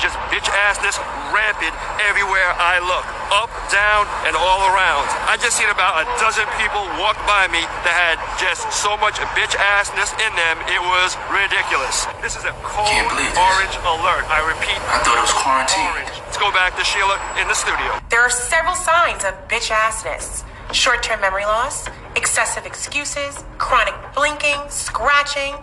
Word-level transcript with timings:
is 0.00 0.08
just 0.08 0.16
bitch 0.32 0.48
assness 0.48 0.96
rampant 1.28 1.76
everywhere 2.08 2.56
I 2.56 2.80
look. 2.80 3.04
Up, 3.30 3.52
down, 3.68 4.08
and 4.26 4.34
all 4.34 4.72
around. 4.72 5.06
I 5.28 5.36
just 5.36 5.60
seen 5.60 5.68
about 5.68 6.00
a 6.00 6.04
dozen 6.16 6.48
people 6.56 6.82
walk 6.96 7.20
by 7.28 7.46
me 7.52 7.60
that 7.84 7.92
had 7.94 8.16
just 8.40 8.64
so 8.72 8.96
much 8.96 9.20
bitch 9.36 9.52
assness 9.54 10.10
in 10.18 10.32
them, 10.34 10.56
it 10.72 10.80
was 10.80 11.14
ridiculous. 11.30 12.08
This 12.24 12.34
is 12.34 12.48
a 12.48 12.54
cold 12.64 12.88
orange 13.36 13.76
alert. 13.84 14.24
I 14.26 14.40
repeat, 14.48 14.80
I 14.88 15.04
thought 15.04 15.20
it 15.20 15.24
was 15.28 15.36
quarantine. 15.36 15.84
Orange. 15.94 16.16
Let's 16.24 16.40
go 16.40 16.50
back 16.50 16.74
to 16.80 16.84
Sheila 16.84 17.20
in 17.38 17.46
the 17.46 17.54
studio. 17.54 18.00
There 18.08 18.24
are 18.24 18.32
several 18.32 18.74
signs 18.74 19.22
of 19.22 19.36
bitch 19.46 19.68
assness 19.68 20.48
short 20.72 21.02
term 21.02 21.20
memory 21.20 21.44
loss, 21.44 21.88
excessive 22.16 22.64
excuses, 22.64 23.44
chronic 23.58 23.94
blinking, 24.14 24.58
scratching. 24.68 25.54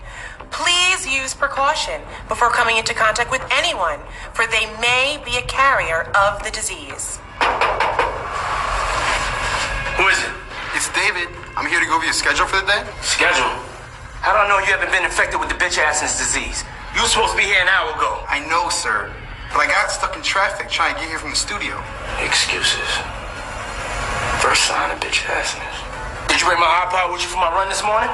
Please 0.51 1.07
use 1.07 1.33
precaution 1.33 2.01
before 2.27 2.49
coming 2.49 2.77
into 2.77 2.93
contact 2.93 3.31
with 3.31 3.43
anyone, 3.51 3.99
for 4.33 4.47
they 4.47 4.65
may 4.79 5.21
be 5.23 5.37
a 5.37 5.43
carrier 5.43 6.09
of 6.15 6.43
the 6.43 6.51
disease. 6.51 7.19
Who 9.97 10.07
is 10.07 10.19
it? 10.21 10.31
It's 10.75 10.93
David. 10.93 11.27
I'm 11.57 11.65
here 11.65 11.79
to 11.79 11.85
go 11.85 11.95
over 11.95 12.05
your 12.05 12.13
schedule 12.13 12.45
for 12.45 12.61
the 12.61 12.67
day. 12.67 12.85
Schedule? 13.01 13.49
How 14.21 14.33
do 14.33 14.39
I 14.39 14.47
know 14.47 14.59
you 14.59 14.69
haven't 14.69 14.91
been 14.91 15.05
infected 15.05 15.39
with 15.39 15.49
the 15.49 15.55
bitch 15.55 15.81
assness 15.81 16.17
disease? 16.17 16.63
You 16.93 17.01
were 17.01 17.09
supposed 17.09 17.33
to 17.33 17.37
be 17.37 17.45
here 17.45 17.61
an 17.61 17.67
hour 17.67 17.93
ago. 17.97 18.21
I 18.29 18.45
know, 18.45 18.69
sir. 18.69 19.13
But 19.53 19.65
I 19.65 19.67
got 19.67 19.89
stuck 19.89 20.15
in 20.15 20.21
traffic 20.21 20.69
trying 20.69 20.95
to 20.95 21.01
get 21.01 21.09
here 21.09 21.19
from 21.19 21.31
the 21.31 21.39
studio. 21.39 21.81
Excuses. 22.21 22.89
First 24.37 24.69
sign 24.69 24.91
of 24.91 24.99
bitch 25.01 25.25
assness. 25.25 25.81
Did 26.29 26.41
you 26.41 26.47
bring 26.47 26.59
my 26.59 26.69
iPod 26.85 27.11
with 27.11 27.21
you 27.21 27.29
for 27.29 27.41
my 27.41 27.49
run 27.49 27.69
this 27.69 27.81
morning? 27.81 28.09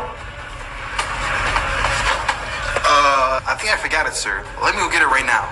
Think 3.64 3.80
I 3.80 3.80
forgot 3.80 4.12
it, 4.12 4.16
sir. 4.20 4.44
Let 4.60 4.76
me 4.76 4.84
go 4.84 4.92
get 4.92 5.00
it 5.00 5.08
right 5.08 5.24
now. 5.24 5.48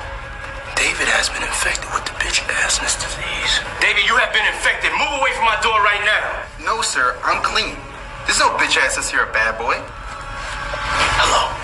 David 0.76 1.08
has 1.16 1.32
been 1.32 1.48
infected 1.48 1.88
with 1.96 2.04
the 2.04 2.12
bitch 2.20 2.44
assness 2.60 3.00
disease. 3.00 3.54
David, 3.80 4.04
you 4.04 4.20
have 4.20 4.36
been 4.36 4.44
infected. 4.52 4.92
Move 5.00 5.16
away 5.24 5.32
from 5.32 5.48
my 5.48 5.56
door 5.64 5.80
right 5.80 6.04
now. 6.04 6.44
No, 6.60 6.84
sir. 6.84 7.16
I'm 7.24 7.40
clean. 7.40 7.80
There's 8.28 8.44
no 8.44 8.52
bitch 8.60 8.76
assness 8.76 9.08
here, 9.08 9.24
a 9.24 9.32
bad 9.32 9.56
boy. 9.56 9.80
Hello. 11.24 11.56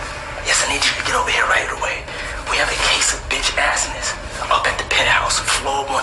Yes, 0.48 0.64
I 0.64 0.72
need 0.72 0.80
you 0.80 0.94
to 0.95 1.04
get 1.04 1.20
over 1.20 1.28
here 1.28 1.44
right 1.52 1.67
away. 1.67 2.08
We 2.48 2.56
have 2.64 2.72
a 2.72 2.80
case 2.95 3.11
of 3.11 3.20
bitch 3.28 3.52
assness 3.59 4.16
up 4.48 4.64
at 4.64 4.80
the 4.80 4.88
penthouse, 4.88 5.44
floor 5.44 5.84
100. 5.84 6.00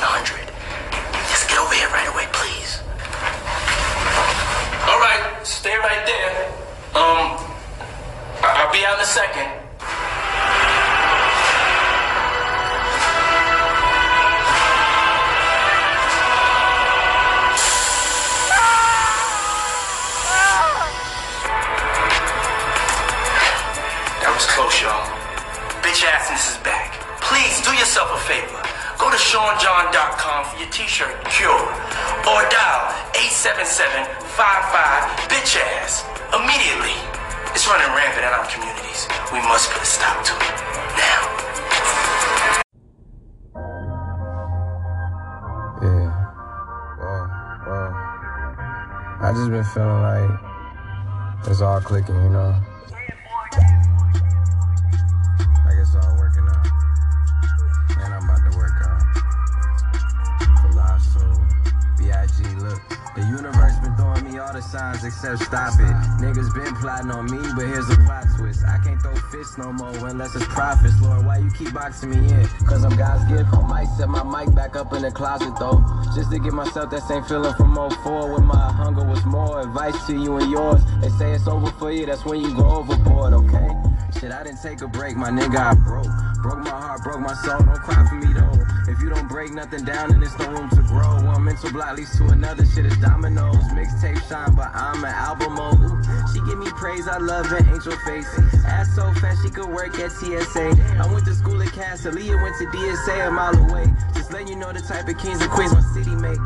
Just 1.32 1.48
get 1.48 1.56
over 1.56 1.72
here 1.72 1.88
right 1.88 2.12
away, 2.12 2.28
please. 2.36 2.84
All 4.92 5.00
right, 5.00 5.40
stay 5.40 5.72
right 5.80 6.04
there. 6.04 6.52
Um, 6.92 7.40
I- 8.44 8.60
I'll 8.60 8.72
be 8.76 8.84
out 8.84 9.00
in 9.00 9.08
a 9.08 9.08
second. 9.08 9.63
Y'all. 24.84 25.08
Bitch 25.80 26.04
assness 26.04 26.52
is 26.52 26.60
back. 26.60 26.92
Please 27.24 27.56
do 27.64 27.72
yourself 27.72 28.12
a 28.12 28.20
favor. 28.28 28.60
Go 29.00 29.08
to 29.08 29.16
SeanJohn.com 29.16 30.44
for 30.44 30.60
your 30.60 30.68
t-shirt 30.68 31.16
cure. 31.32 31.64
Or 32.28 32.44
dial 32.52 32.92
877-55 33.16 34.28
bitch 35.32 35.56
ass 35.56 36.04
immediately. 36.36 36.92
It's 37.56 37.64
running 37.66 37.88
rampant 37.96 38.28
in 38.28 38.32
our 38.36 38.44
communities. 38.52 39.08
We 39.32 39.40
must 39.48 39.72
put 39.72 39.80
a 39.80 39.88
stop 39.88 40.20
to 40.20 40.36
it. 40.36 40.56
Now. 41.00 41.20
Yeah. 45.80 46.12
Wow. 47.00 47.24
Wow. 47.66 47.88
I 49.22 49.32
just 49.32 49.48
been 49.50 49.64
feeling 49.64 50.02
like 50.04 50.28
it's 51.48 51.62
all 51.62 51.80
clicking, 51.80 52.22
you 52.22 52.28
know. 52.30 52.54
Signs 64.74 65.04
except 65.04 65.38
stop 65.38 65.74
it. 65.78 65.94
Niggas 66.18 66.52
been 66.52 66.74
plotting 66.76 67.10
on 67.10 67.26
me, 67.26 67.38
but 67.54 67.66
here's 67.66 67.88
a 67.90 67.96
plot 68.06 68.26
twist. 68.36 68.64
I 68.66 68.78
can't 68.78 69.00
throw 69.00 69.14
fists 69.30 69.56
no 69.56 69.72
more 69.72 70.08
unless 70.08 70.34
it's 70.34 70.46
profits. 70.46 71.00
Lord, 71.00 71.24
why 71.24 71.38
you 71.38 71.50
keep 71.52 71.72
boxing 71.72 72.10
me 72.10 72.18
in? 72.18 72.46
Cause 72.66 72.82
I'm 72.84 72.96
God's 72.96 73.24
gift. 73.30 73.48
I 73.52 73.62
might 73.68 73.86
set 73.96 74.08
my 74.08 74.24
mic 74.24 74.52
back 74.54 74.74
up 74.74 74.92
in 74.92 75.02
the 75.02 75.12
closet 75.12 75.54
though. 75.60 75.78
Just 76.16 76.32
to 76.32 76.40
give 76.40 76.54
myself 76.54 76.90
that 76.90 77.02
same 77.02 77.22
feeling 77.22 77.54
from 77.54 77.74
04 77.74 78.32
when 78.32 78.44
my 78.46 78.72
hunger 78.72 79.04
was 79.04 79.24
more. 79.24 79.60
Advice 79.60 80.06
to 80.08 80.12
you 80.12 80.36
and 80.38 80.50
yours. 80.50 80.82
They 81.00 81.10
say 81.10 81.32
it's 81.32 81.46
over 81.46 81.70
for 81.78 81.92
you, 81.92 82.06
that's 82.06 82.24
when 82.24 82.40
you 82.40 82.52
go 82.56 82.66
overboard, 82.66 83.32
okay? 83.32 83.83
Shit, 84.20 84.30
I 84.30 84.44
didn't 84.44 84.62
take 84.62 84.80
a 84.80 84.88
break, 84.88 85.16
my 85.16 85.30
nigga, 85.30 85.58
I 85.58 85.74
broke. 85.74 86.06
Broke 86.42 86.58
my 86.58 86.70
heart, 86.70 87.02
broke 87.02 87.20
my 87.20 87.34
soul, 87.34 87.58
don't 87.58 87.80
cry 87.80 88.06
for 88.06 88.14
me 88.16 88.32
though. 88.32 88.52
If 88.86 89.00
you 89.00 89.08
don't 89.08 89.26
break 89.28 89.50
nothing 89.52 89.84
down, 89.84 90.10
then 90.10 90.20
there's 90.20 90.38
no 90.38 90.50
room 90.52 90.68
to 90.70 90.82
grow. 90.82 91.24
One 91.24 91.42
mental 91.42 91.72
block 91.72 91.96
leads 91.96 92.16
to 92.18 92.26
another, 92.28 92.66
shit 92.66 92.84
is 92.84 92.96
dominoes. 92.98 93.64
Mixtape 93.72 94.20
shine, 94.28 94.54
but 94.54 94.70
I'm 94.74 95.02
an 95.04 95.14
album 95.14 95.54
mode. 95.54 96.04
She 96.32 96.40
give 96.44 96.58
me 96.58 96.66
praise, 96.76 97.08
I 97.08 97.16
love 97.16 97.46
her 97.46 97.58
angel 97.58 97.96
face. 98.04 98.28
Ass 98.66 98.94
so 98.94 99.10
fast, 99.14 99.42
she 99.42 99.50
could 99.50 99.68
work 99.68 99.98
at 99.98 100.12
TSA. 100.12 100.76
I 101.00 101.12
went 101.12 101.24
to 101.24 101.34
school 101.34 101.60
at 101.62 101.72
Cass 101.72 102.02
Tech, 102.02 102.14
went 102.14 102.56
to 102.58 102.66
DSA 102.66 103.28
a 103.28 103.30
mile 103.30 103.56
away. 103.56 103.86
Just 104.14 104.30
letting 104.30 104.48
you 104.48 104.56
know 104.56 104.70
the 104.70 104.80
type 104.80 105.08
of 105.08 105.16
kings 105.18 105.40
and 105.40 105.50
queens 105.50 105.72
my 105.72 105.80
city 105.80 106.14
make. 106.14 106.38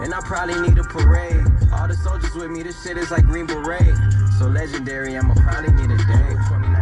And 0.00 0.14
I 0.14 0.20
probably 0.24 0.60
need 0.66 0.78
a 0.78 0.84
parade. 0.84 1.44
All 1.72 1.86
the 1.86 1.94
soldiers 1.94 2.34
with 2.34 2.50
me, 2.50 2.62
this 2.62 2.82
shit 2.82 2.96
is 2.96 3.10
like 3.10 3.24
Green 3.26 3.46
Beret. 3.46 3.94
So 4.38 4.46
legendary, 4.48 5.16
I'ma 5.16 5.34
probably 5.34 5.72
need 5.74 5.90
a 5.90 5.98
day. 5.98 6.81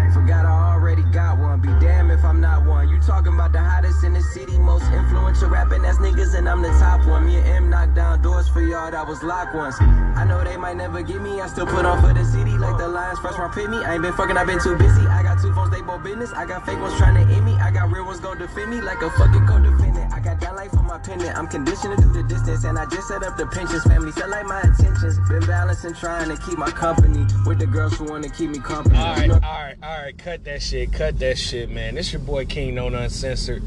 Already 0.90 1.08
got 1.12 1.38
one. 1.38 1.60
Be 1.60 1.68
damn 1.78 2.10
if 2.10 2.24
I'm 2.24 2.40
not 2.40 2.66
one. 2.66 2.88
You 2.88 2.98
talking 3.00 3.32
about 3.32 3.52
the 3.52 3.60
hottest 3.60 4.02
in 4.02 4.12
the 4.12 4.20
city, 4.34 4.58
most 4.58 4.82
influential 4.90 5.48
rapping 5.48 5.84
ass 5.84 5.98
niggas, 5.98 6.34
and 6.34 6.48
I'm 6.48 6.62
the 6.62 6.70
top 6.82 7.06
one. 7.06 7.26
Me 7.26 7.36
and 7.36 7.46
M 7.46 7.70
knocked 7.70 7.94
down 7.94 8.20
doors 8.22 8.48
for 8.48 8.60
y'all 8.60 8.90
that 8.90 9.06
was 9.06 9.22
locked 9.22 9.54
once. 9.54 9.80
I 9.80 10.24
know 10.24 10.42
they 10.42 10.56
might 10.56 10.76
never 10.76 11.00
get 11.02 11.22
me. 11.22 11.40
I 11.40 11.46
still 11.46 11.66
put 11.66 11.86
on 11.86 12.02
for 12.02 12.12
the 12.12 12.24
city 12.24 12.58
like 12.58 12.76
the 12.76 12.88
Lions 12.88 13.20
first 13.20 13.38
round 13.38 13.54
pick 13.54 13.70
me. 13.70 13.78
I 13.78 13.94
ain't 13.94 14.02
been 14.02 14.12
fucking, 14.14 14.36
I've 14.36 14.48
been 14.48 14.58
too 14.58 14.76
busy. 14.76 15.06
I 15.06 15.22
got 15.22 15.29
two 15.42 15.52
phones, 15.54 15.70
they 15.70 15.80
both 15.82 16.02
business. 16.02 16.32
I 16.32 16.44
got 16.46 16.64
fake 16.66 16.78
ones 16.80 16.96
trying 16.98 17.14
to 17.14 17.34
end 17.34 17.44
me. 17.44 17.52
I 17.54 17.70
got 17.70 17.90
real 17.90 18.04
ones 18.04 18.20
gon' 18.20 18.38
defend 18.38 18.70
me 18.70 18.80
like 18.80 19.00
a 19.02 19.10
fucking 19.10 19.46
co-defendant. 19.46 20.12
I 20.12 20.20
got 20.20 20.40
that 20.40 20.54
life 20.54 20.72
on 20.76 20.86
my 20.86 20.98
pendant. 20.98 21.36
I'm 21.36 21.46
conditioned 21.46 21.96
to 21.96 22.02
do 22.02 22.12
the 22.12 22.22
distance, 22.22 22.64
and 22.64 22.78
I 22.78 22.86
just 22.86 23.08
set 23.08 23.22
up 23.22 23.36
the 23.36 23.46
pensions. 23.46 23.82
Family 23.84 24.12
set 24.12 24.28
like 24.28 24.46
my 24.46 24.60
intentions. 24.62 25.18
Been 25.28 25.46
balancing, 25.46 25.94
trying 25.94 26.28
to 26.34 26.42
keep 26.42 26.58
my 26.58 26.70
company 26.70 27.26
with 27.46 27.58
the 27.58 27.66
girls 27.66 27.94
who 27.96 28.04
wanna 28.04 28.28
keep 28.28 28.50
me 28.50 28.58
company. 28.58 28.98
All 28.98 29.14
You 29.14 29.20
right, 29.20 29.28
know- 29.28 29.34
all 29.34 29.62
right, 29.62 29.76
all 29.82 30.02
right. 30.02 30.16
Cut 30.18 30.44
that 30.44 30.62
shit. 30.62 30.92
Cut 30.92 31.18
that 31.20 31.38
shit, 31.38 31.70
man. 31.70 31.94
This 31.94 32.12
your 32.12 32.20
boy 32.20 32.44
King 32.46 32.74
Known 32.74 32.94
Uncensored, 32.94 33.62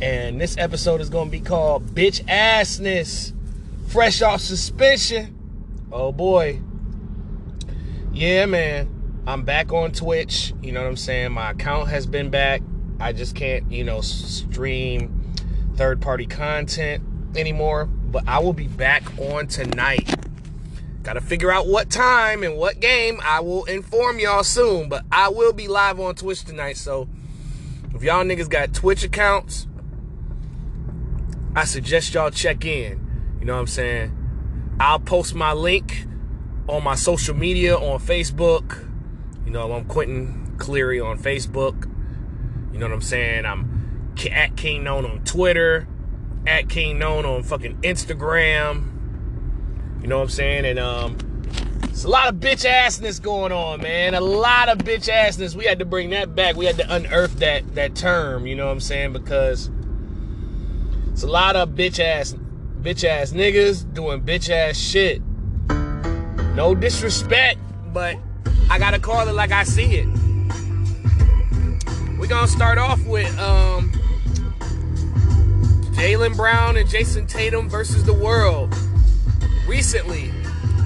and 0.00 0.40
this 0.40 0.56
episode 0.58 1.00
is 1.00 1.08
gonna 1.10 1.30
be 1.30 1.40
called 1.40 1.86
"Bitch 1.94 2.24
Assness." 2.26 3.32
Fresh 3.88 4.20
off 4.22 4.40
suspension. 4.40 5.34
Oh 5.92 6.12
boy. 6.12 6.60
Yeah, 8.12 8.46
man. 8.46 8.88
I'm 9.28 9.42
back 9.42 9.72
on 9.72 9.90
Twitch. 9.90 10.54
You 10.62 10.70
know 10.70 10.80
what 10.80 10.88
I'm 10.88 10.96
saying? 10.96 11.32
My 11.32 11.50
account 11.50 11.88
has 11.88 12.06
been 12.06 12.30
back. 12.30 12.62
I 13.00 13.12
just 13.12 13.34
can't, 13.34 13.70
you 13.72 13.82
know, 13.82 14.00
stream 14.00 15.34
third 15.74 16.00
party 16.00 16.26
content 16.26 17.02
anymore. 17.36 17.86
But 17.86 18.28
I 18.28 18.38
will 18.38 18.52
be 18.52 18.68
back 18.68 19.02
on 19.18 19.48
tonight. 19.48 20.14
Got 21.02 21.14
to 21.14 21.20
figure 21.20 21.50
out 21.50 21.66
what 21.66 21.90
time 21.90 22.44
and 22.44 22.56
what 22.56 22.78
game. 22.78 23.20
I 23.24 23.40
will 23.40 23.64
inform 23.64 24.20
y'all 24.20 24.44
soon, 24.44 24.88
but 24.88 25.04
I 25.10 25.28
will 25.28 25.52
be 25.52 25.66
live 25.66 25.98
on 25.98 26.14
Twitch 26.14 26.44
tonight. 26.44 26.76
So 26.76 27.08
if 27.94 28.04
y'all 28.04 28.24
niggas 28.24 28.48
got 28.48 28.74
Twitch 28.74 29.02
accounts, 29.02 29.66
I 31.56 31.64
suggest 31.64 32.14
y'all 32.14 32.30
check 32.30 32.64
in. 32.64 33.36
You 33.40 33.46
know 33.46 33.54
what 33.54 33.60
I'm 33.60 33.66
saying? 33.66 34.76
I'll 34.78 35.00
post 35.00 35.34
my 35.34 35.52
link 35.52 36.06
on 36.68 36.84
my 36.84 36.94
social 36.94 37.34
media 37.34 37.76
on 37.76 37.98
Facebook. 37.98 38.85
You 39.46 39.52
know, 39.52 39.72
I'm 39.72 39.84
Quentin 39.84 40.56
Cleary 40.58 40.98
on 40.98 41.18
Facebook. 41.18 41.88
You 42.72 42.80
know 42.80 42.86
what 42.86 42.92
I'm 42.92 43.00
saying? 43.00 43.46
I'm 43.46 44.12
at 44.32 44.56
King 44.56 44.82
Known 44.82 45.06
on 45.06 45.24
Twitter, 45.24 45.86
at 46.48 46.68
King 46.68 46.98
Known 46.98 47.24
on 47.24 47.44
fucking 47.44 47.76
Instagram. 47.82 48.92
You 50.02 50.08
know 50.08 50.16
what 50.16 50.24
I'm 50.24 50.28
saying? 50.30 50.66
And 50.66 50.80
um, 50.80 51.16
it's 51.84 52.02
a 52.02 52.08
lot 52.08 52.28
of 52.28 52.40
bitch 52.40 52.68
assness 52.68 53.22
going 53.22 53.52
on, 53.52 53.80
man. 53.80 54.14
A 54.14 54.20
lot 54.20 54.68
of 54.68 54.78
bitch 54.78 55.08
assness. 55.08 55.54
We 55.54 55.64
had 55.64 55.78
to 55.78 55.84
bring 55.84 56.10
that 56.10 56.34
back. 56.34 56.56
We 56.56 56.66
had 56.66 56.76
to 56.78 56.92
unearth 56.92 57.38
that 57.38 57.76
that 57.76 57.94
term. 57.94 58.48
You 58.48 58.56
know 58.56 58.66
what 58.66 58.72
I'm 58.72 58.80
saying? 58.80 59.12
Because 59.12 59.70
it's 61.12 61.22
a 61.22 61.28
lot 61.28 61.54
of 61.54 61.70
bitch 61.70 62.00
ass 62.00 62.34
bitch 62.82 63.04
ass 63.04 63.30
niggas 63.30 63.94
doing 63.94 64.22
bitch 64.22 64.50
ass 64.50 64.76
shit. 64.76 65.22
No 66.56 66.74
disrespect, 66.74 67.60
but 67.92 68.16
I 68.68 68.78
gotta 68.78 68.98
call 68.98 69.28
it 69.28 69.32
like 69.32 69.52
I 69.52 69.64
see 69.64 69.96
it. 69.96 70.06
We're 72.18 72.26
gonna 72.26 72.48
start 72.48 72.78
off 72.78 73.04
with 73.06 73.38
um 73.38 73.90
Jaylen 75.92 76.36
Brown 76.36 76.76
and 76.76 76.88
Jayson 76.88 77.26
Tatum 77.26 77.68
versus 77.68 78.04
the 78.04 78.12
world. 78.12 78.74
Recently, 79.66 80.30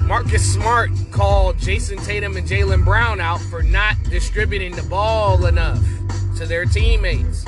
Marcus 0.03 0.53
Smart 0.53 0.89
called 1.11 1.57
Jayson 1.57 1.97
Tatum 2.03 2.37
and 2.37 2.47
Jaylen 2.47 2.83
Brown 2.83 3.19
out 3.19 3.39
for 3.41 3.61
not 3.61 3.95
distributing 4.09 4.75
the 4.75 4.83
ball 4.83 5.45
enough 5.45 5.83
to 6.37 6.45
their 6.45 6.65
teammates. 6.65 7.45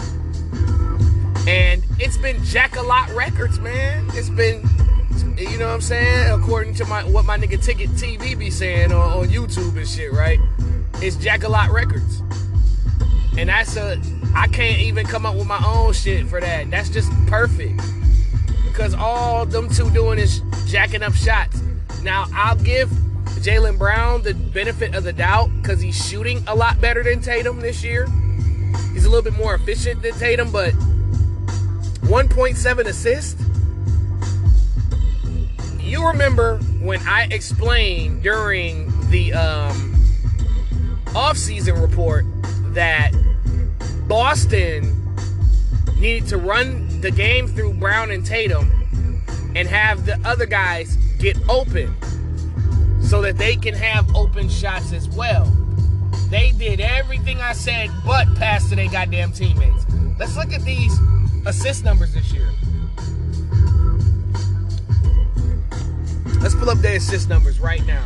And 1.48 1.84
it's 2.00 2.18
been 2.18 2.42
Jack 2.44 2.76
a 2.78 2.82
lot 2.82 3.10
records, 3.12 3.60
man. 3.60 4.06
It's 4.14 4.30
been, 4.30 4.62
you 5.38 5.58
know 5.58 5.68
what 5.68 5.74
I'm 5.74 5.82
saying? 5.82 6.32
According 6.32 6.76
to 6.76 6.86
my 6.86 7.04
what 7.04 7.26
my 7.26 7.38
nigga 7.38 7.64
Ticket 7.64 7.90
TV 7.92 8.38
be 8.38 8.50
saying 8.50 8.92
on, 8.92 9.20
on 9.20 9.28
YouTube 9.28 9.76
and 9.78 9.88
shit, 9.88 10.12
right? 10.12 10.40
It's 10.96 11.16
Jack 11.16 11.44
a 11.44 11.50
lot 11.50 11.72
records. 11.72 12.22
And 13.38 13.50
that's 13.50 13.76
a, 13.78 14.00
I 14.36 14.48
can't 14.48 14.80
even 14.80 15.08
come 15.08 15.26
up 15.26 15.36
with 15.36 15.48
my 15.48 15.62
own 15.66 15.94
shit 15.94 16.28
for 16.28 16.40
that. 16.40 16.70
That's 16.70 16.90
just 16.90 17.12
perfect. 17.28 17.82
Because 18.66 18.94
all 18.94 19.46
them 19.46 19.70
two 19.70 19.90
doing 19.90 20.20
is 20.20 20.42
jacking 20.68 21.02
up 21.02 21.14
shots. 21.14 21.62
Now, 22.04 22.26
I'll 22.34 22.56
give 22.56 22.90
Jaylen 23.40 23.78
Brown 23.78 24.22
the 24.22 24.34
benefit 24.34 24.94
of 24.94 25.04
the 25.04 25.14
doubt 25.14 25.50
because 25.62 25.82
he's 25.82 25.96
shooting 25.96 26.44
a 26.48 26.56
lot 26.56 26.80
better 26.80 27.04
than 27.04 27.22
Tatum 27.22 27.60
this 27.60 27.84
year. 27.84 28.08
He's 28.94 29.06
a 29.06 29.10
little 29.10 29.24
bit 29.24 29.34
more 29.34 29.56
efficient 29.56 30.02
than 30.04 30.14
Tatum, 30.14 30.52
but 30.52 30.74
1.7 32.04 32.86
assists. 32.86 33.44
You 35.84 36.08
remember 36.08 36.58
when 36.82 37.02
I 37.02 37.28
explained 37.30 38.24
during 38.24 38.88
the 39.10 39.34
um, 39.34 39.96
off-season 41.14 41.80
report 41.80 42.26
that 42.74 43.12
Boston 44.08 45.16
needed 46.00 46.28
to 46.30 46.38
run 46.38 47.02
the 47.02 47.12
game 47.12 47.48
through 47.48 47.74
Brown 47.74 48.12
and 48.12 48.26
Tatum 48.26 48.72
and 49.56 49.68
have 49.68 50.06
the 50.06 50.18
other 50.26 50.46
guys 50.46 50.96
get 51.20 51.38
open 51.50 51.94
so 53.02 53.22
that 53.22 53.38
they 53.38 53.58
can 53.58 53.74
have 53.74 54.16
open 54.16 54.48
shots 54.48 54.94
as 54.94 55.10
well. 55.10 55.46
They 56.30 56.52
did 56.52 56.80
everything 56.80 57.42
I 57.42 57.54
said 57.54 57.92
but 58.06 58.34
pass 58.36 58.70
to 58.70 58.76
their 58.76 58.90
goddamn 58.90 59.34
teammates. 59.34 59.86
Let's 60.18 60.38
look 60.38 60.54
at 60.54 60.64
these 60.64 60.98
assist 61.46 61.84
numbers 61.84 62.14
this 62.14 62.32
year. 62.32 62.50
Let's 66.44 66.56
pull 66.56 66.70
up 66.70 66.80
their 66.80 66.98
assist 66.98 67.30
numbers 67.30 67.62
right 67.62 67.86
now. 67.86 68.06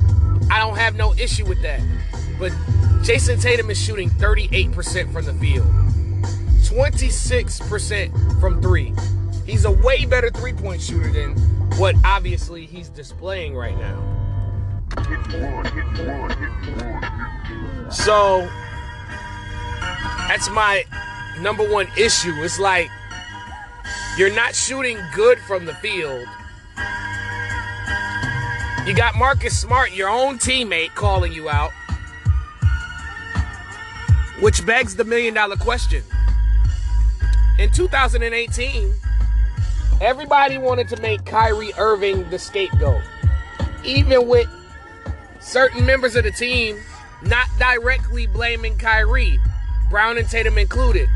I 0.50 0.60
don't 0.60 0.76
have 0.76 0.94
no 0.96 1.14
issue 1.14 1.44
with 1.44 1.60
that. 1.62 1.80
But 2.38 2.52
Jayson 3.02 3.40
Tatum 3.40 3.70
is 3.70 3.78
shooting 3.78 4.10
38% 4.10 5.12
from 5.12 5.24
the 5.24 5.34
field, 5.34 5.66
26% 6.62 8.40
from 8.40 8.62
three. 8.62 8.94
He's 9.44 9.64
a 9.64 9.70
way 9.70 10.04
better 10.04 10.30
three 10.30 10.52
point 10.52 10.80
shooter 10.80 11.12
than 11.12 11.36
what 11.78 11.94
obviously 12.04 12.66
he's 12.66 12.88
displaying 12.88 13.54
right 13.54 13.76
now. 13.78 14.04
So 17.90 18.48
that's 20.28 20.48
my 20.50 20.84
number 21.40 21.68
one 21.70 21.88
issue. 21.96 22.32
It's 22.42 22.58
like 22.58 22.88
you're 24.18 24.34
not 24.34 24.54
shooting 24.54 24.98
good 25.14 25.38
from 25.38 25.64
the 25.64 25.74
field. 25.74 26.26
You 28.84 28.94
got 28.94 29.16
Marcus 29.16 29.56
Smart, 29.56 29.92
your 29.92 30.08
own 30.08 30.38
teammate, 30.38 30.94
calling 30.94 31.32
you 31.32 31.48
out. 31.48 31.70
Which 34.40 34.66
begs 34.66 34.96
the 34.96 35.04
million 35.04 35.34
dollar 35.34 35.56
question. 35.56 36.02
In 37.58 37.70
2018, 37.70 38.92
everybody 40.00 40.58
wanted 40.58 40.88
to 40.88 41.00
make 41.00 41.24
Kyrie 41.24 41.72
Irving 41.78 42.28
the 42.30 42.38
scapegoat. 42.38 43.02
Even 43.84 44.26
with 44.26 44.48
certain 45.38 45.86
members 45.86 46.16
of 46.16 46.24
the 46.24 46.32
team 46.32 46.78
not 47.22 47.48
directly 47.58 48.26
blaming 48.26 48.76
Kyrie, 48.78 49.38
Brown 49.90 50.18
and 50.18 50.28
Tatum 50.28 50.58
included. 50.58 51.08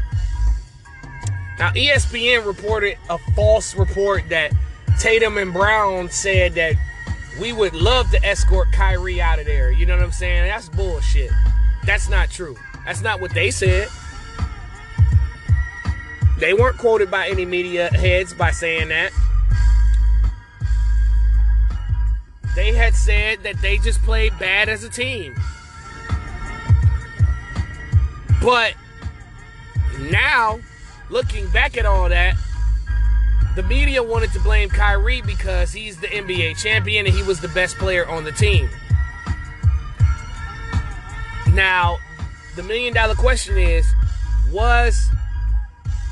Now, 1.58 1.70
ESPN 1.72 2.46
reported 2.46 2.98
a 3.08 3.18
false 3.34 3.74
report 3.74 4.28
that 4.30 4.52
Tatum 4.98 5.38
and 5.38 5.52
Brown 5.52 6.08
said 6.08 6.54
that 6.54 6.74
we 7.40 7.52
would 7.52 7.74
love 7.74 8.10
to 8.10 8.24
escort 8.24 8.72
Kyrie 8.72 9.20
out 9.20 9.38
of 9.38 9.46
there. 9.46 9.70
You 9.72 9.86
know 9.86 9.96
what 9.96 10.04
I'm 10.04 10.12
saying? 10.12 10.46
That's 10.46 10.68
bullshit. 10.68 11.30
That's 11.84 12.08
not 12.08 12.30
true. 12.30 12.56
That's 12.84 13.02
not 13.02 13.20
what 13.20 13.32
they 13.32 13.50
said. 13.50 13.88
They 16.38 16.54
weren't 16.54 16.78
quoted 16.78 17.10
by 17.10 17.28
any 17.28 17.44
media 17.44 17.88
heads 17.88 18.34
by 18.34 18.50
saying 18.50 18.88
that. 18.88 19.12
They 22.54 22.72
had 22.72 22.94
said 22.94 23.44
that 23.44 23.62
they 23.62 23.78
just 23.78 24.02
played 24.02 24.38
bad 24.38 24.68
as 24.68 24.84
a 24.84 24.90
team. 24.90 25.34
But 28.42 28.74
now, 30.10 30.58
looking 31.12 31.46
back 31.50 31.76
at 31.76 31.84
all 31.84 32.08
that, 32.08 32.36
the 33.54 33.62
media 33.64 34.02
wanted 34.02 34.32
to 34.32 34.40
blame 34.40 34.70
Kyrie 34.70 35.20
because 35.20 35.70
he's 35.70 36.00
the 36.00 36.06
NBA 36.06 36.60
champion 36.60 37.04
and 37.04 37.14
he 37.14 37.22
was 37.22 37.38
the 37.38 37.48
best 37.48 37.76
player 37.76 38.08
on 38.08 38.24
the 38.24 38.32
team. 38.32 38.68
Now, 41.52 41.98
the 42.56 42.62
million 42.62 42.94
dollar 42.94 43.14
question 43.14 43.58
is 43.58 43.86
was 44.50 45.10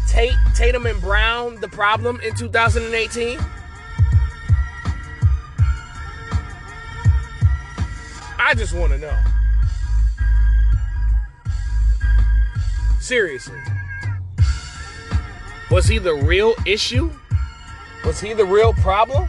Tate, 0.06 0.36
Tatum 0.54 0.84
and 0.84 1.00
Brown 1.00 1.58
the 1.60 1.68
problem 1.68 2.20
in 2.20 2.34
2018? 2.34 3.38
I 8.38 8.54
just 8.54 8.74
want 8.74 8.92
to 8.92 8.98
know. 8.98 9.16
Seriously. 13.00 13.58
Was 15.70 15.86
he 15.86 15.98
the 15.98 16.14
real 16.14 16.54
issue? 16.66 17.10
Was 18.04 18.20
he 18.20 18.32
the 18.32 18.44
real 18.44 18.72
problem? 18.72 19.28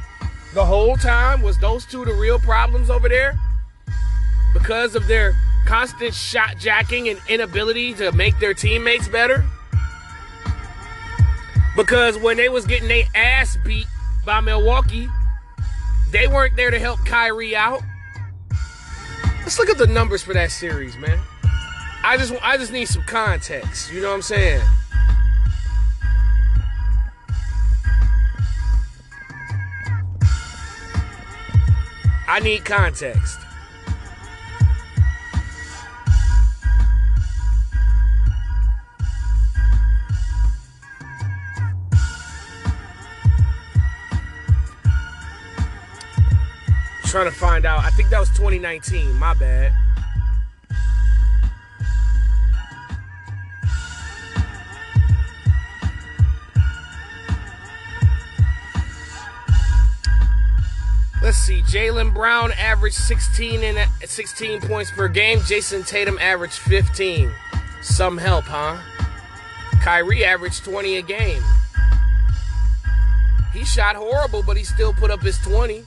The 0.55 0.65
whole 0.65 0.97
time? 0.97 1.43
Was 1.43 1.59
those 1.59 1.85
two 1.85 2.03
the 2.03 2.13
real 2.13 2.39
problems 2.39 2.89
over 2.89 3.07
there? 3.07 3.39
Because 4.53 4.95
of 4.95 5.07
their 5.07 5.35
constant 5.67 6.13
shot 6.15 6.57
jacking 6.57 7.09
and 7.09 7.19
inability 7.29 7.93
to 7.93 8.11
make 8.11 8.37
their 8.39 8.55
teammates 8.55 9.07
better? 9.07 9.45
Because 11.75 12.17
when 12.17 12.37
they 12.37 12.49
was 12.49 12.65
getting 12.65 12.87
their 12.87 13.05
ass 13.15 13.57
beat 13.63 13.87
by 14.25 14.41
Milwaukee, 14.41 15.07
they 16.09 16.27
weren't 16.27 16.55
there 16.55 16.71
to 16.71 16.79
help 16.79 17.05
Kyrie 17.05 17.55
out. 17.55 17.81
Let's 19.41 19.59
look 19.59 19.69
at 19.69 19.77
the 19.77 19.87
numbers 19.87 20.23
for 20.23 20.33
that 20.33 20.51
series, 20.51 20.97
man. 20.97 21.19
I 22.03 22.17
just 22.17 22.33
I 22.41 22.57
just 22.57 22.71
need 22.71 22.85
some 22.85 23.03
context. 23.03 23.91
You 23.93 24.01
know 24.01 24.09
what 24.09 24.15
I'm 24.15 24.21
saying? 24.21 24.61
I 32.31 32.39
need 32.39 32.63
context. 32.63 33.39
trying 47.03 47.25
to 47.25 47.31
find 47.31 47.65
out. 47.65 47.83
I 47.83 47.89
think 47.89 48.09
that 48.11 48.21
was 48.21 48.29
2019. 48.29 49.13
My 49.15 49.33
bad. 49.33 49.73
Let's 61.31 61.43
see. 61.43 61.61
Jaylen 61.61 62.13
Brown 62.13 62.51
averaged 62.59 62.97
16 62.97 63.63
and 63.63 63.89
16 64.03 64.59
points 64.59 64.91
per 64.91 65.07
game. 65.07 65.39
Jayson 65.39 65.87
Tatum 65.87 66.17
averaged 66.19 66.55
15. 66.55 67.31
Some 67.81 68.17
help, 68.17 68.43
huh? 68.43 68.77
Kyrie 69.81 70.25
averaged 70.25 70.65
20 70.65 70.97
a 70.97 71.01
game. 71.01 71.41
He 73.53 73.63
shot 73.63 73.95
horrible, 73.95 74.43
but 74.43 74.57
he 74.57 74.65
still 74.65 74.91
put 74.91 75.09
up 75.09 75.21
his 75.21 75.37
20. 75.37 75.85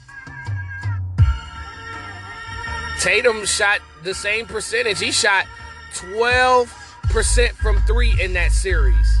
Tatum 2.99 3.45
shot 3.45 3.81
the 4.03 4.15
same 4.15 4.47
percentage. 4.47 4.99
He 4.99 5.11
shot 5.11 5.45
12% 5.93 7.51
from 7.51 7.77
three 7.85 8.19
in 8.19 8.33
that 8.33 8.51
series. 8.51 9.19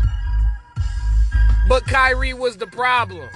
But 1.69 1.85
Kyrie 1.85 2.33
was 2.33 2.57
the 2.57 2.65
problem. 2.65 3.29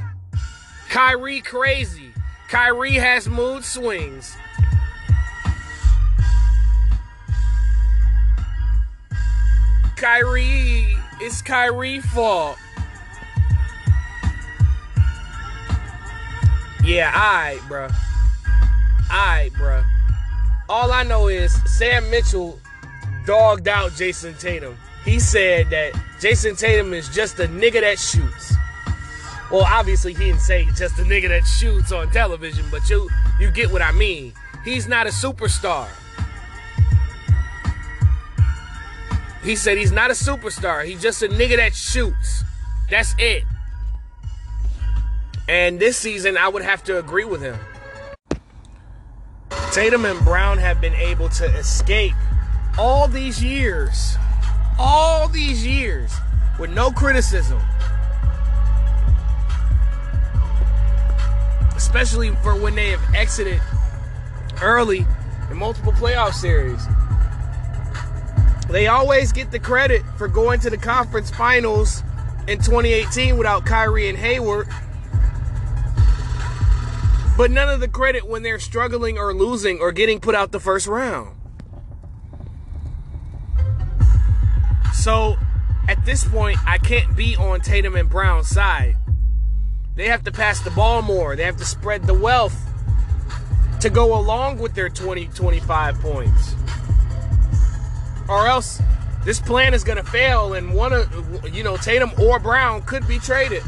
Kyrie 0.89 1.41
crazy. 1.41 2.08
Kyrie 2.49 2.93
has 2.93 3.29
mood 3.29 3.63
swings. 3.63 4.35
Kyrie, 9.95 10.97
it's 11.21 11.43
Kyrie 11.43 11.99
fault. 11.99 12.57
Yeah, 16.83 17.11
alright, 17.13 17.59
bruh. 17.69 17.93
Alright, 19.11 19.53
bruh. 19.53 19.85
All 20.67 20.91
I 20.91 21.03
know 21.03 21.27
is 21.27 21.53
Sam 21.77 22.09
Mitchell 22.09 22.59
dogged 23.27 23.67
out 23.67 23.91
Jayson 23.91 24.33
Tatum. 24.39 24.75
He 25.05 25.19
said 25.19 25.69
that 25.69 25.93
Jayson 26.19 26.55
Tatum 26.55 26.95
is 26.95 27.09
just 27.09 27.39
a 27.39 27.47
nigga 27.47 27.81
that 27.81 27.99
shoots. 27.99 28.55
Well, 29.51 29.65
obviously 29.65 30.13
he 30.13 30.25
didn't 30.25 30.41
say 30.41 30.65
just 30.75 30.99
a 30.99 31.03
nigga 31.03 31.29
that 31.29 31.43
shoots 31.43 31.91
on 31.91 32.11
television, 32.11 32.65
but 32.69 32.87
you 32.89 33.09
you 33.39 33.49
get 33.49 33.71
what 33.71 33.81
I 33.81 33.91
mean. 33.91 34.33
He's 34.63 34.87
not 34.87 35.07
a 35.07 35.09
superstar. 35.09 35.87
He 39.43 39.55
said 39.55 39.77
he's 39.77 39.91
not 39.91 40.11
a 40.11 40.13
superstar. 40.13 40.85
He's 40.85 41.01
just 41.01 41.23
a 41.23 41.27
nigga 41.27 41.55
that 41.55 41.73
shoots. 41.73 42.43
That's 42.89 43.15
it. 43.17 43.43
And 45.47 45.79
this 45.79 45.97
season, 45.97 46.37
I 46.37 46.47
would 46.47 46.61
have 46.61 46.83
to 46.83 46.99
agree 46.99 47.25
with 47.25 47.41
him. 47.41 47.57
Tatum 49.71 50.05
and 50.05 50.19
Brown 50.23 50.57
have 50.59 50.79
been 50.79 50.93
able 50.93 51.29
to 51.29 51.45
escape 51.57 52.13
all 52.77 53.07
these 53.07 53.43
years, 53.43 54.15
all 54.77 55.27
these 55.27 55.65
years, 55.65 56.13
with 56.59 56.69
no 56.71 56.91
criticism. 56.91 57.59
Especially 61.89 62.29
for 62.43 62.55
when 62.55 62.75
they 62.75 62.91
have 62.91 63.01
exited 63.15 63.59
early 64.61 65.07
in 65.49 65.57
multiple 65.57 65.91
playoff 65.91 66.33
series. 66.33 66.85
They 68.69 68.85
always 68.85 69.31
get 69.31 69.49
the 69.49 69.57
credit 69.57 70.03
for 70.15 70.27
going 70.27 70.59
to 70.59 70.69
the 70.69 70.77
conference 70.77 71.31
finals 71.31 72.03
in 72.47 72.59
2018 72.59 73.37
without 73.37 73.65
Kyrie 73.65 74.07
and 74.07 74.19
Hayward. 74.19 74.67
But 77.35 77.49
none 77.49 77.69
of 77.69 77.79
the 77.79 77.87
credit 77.87 78.27
when 78.27 78.43
they're 78.43 78.59
struggling 78.59 79.17
or 79.17 79.33
losing 79.33 79.79
or 79.79 79.91
getting 79.91 80.19
put 80.19 80.35
out 80.35 80.51
the 80.51 80.59
first 80.59 80.85
round. 80.85 81.35
So 84.93 85.37
at 85.87 86.05
this 86.05 86.23
point, 86.23 86.59
I 86.67 86.77
can't 86.77 87.15
be 87.15 87.35
on 87.35 87.61
Tatum 87.61 87.95
and 87.95 88.07
Brown's 88.07 88.47
side. 88.47 88.95
They 89.99 90.07
have 90.07 90.23
to 90.23 90.31
pass 90.31 90.61
the 90.61 90.71
ball 90.71 91.01
more. 91.01 91.35
They 91.35 91.43
have 91.43 91.57
to 91.57 91.65
spread 91.65 92.07
the 92.07 92.13
wealth 92.13 92.57
to 93.81 93.89
go 93.89 94.17
along 94.17 94.59
with 94.59 94.73
their 94.73 94.87
20, 94.87 95.27
25 95.27 95.99
points. 95.99 96.55
Or 98.29 98.47
else 98.47 98.81
this 99.25 99.41
plan 99.41 99.73
is 99.73 99.83
going 99.83 99.97
to 99.97 100.09
fail 100.09 100.53
and 100.53 100.73
one 100.73 100.93
of, 100.93 101.53
you 101.53 101.65
know, 101.65 101.75
Tatum 101.75 102.13
or 102.17 102.39
Brown 102.39 102.81
could 102.83 103.05
be 103.09 103.19
traded. 103.19 103.61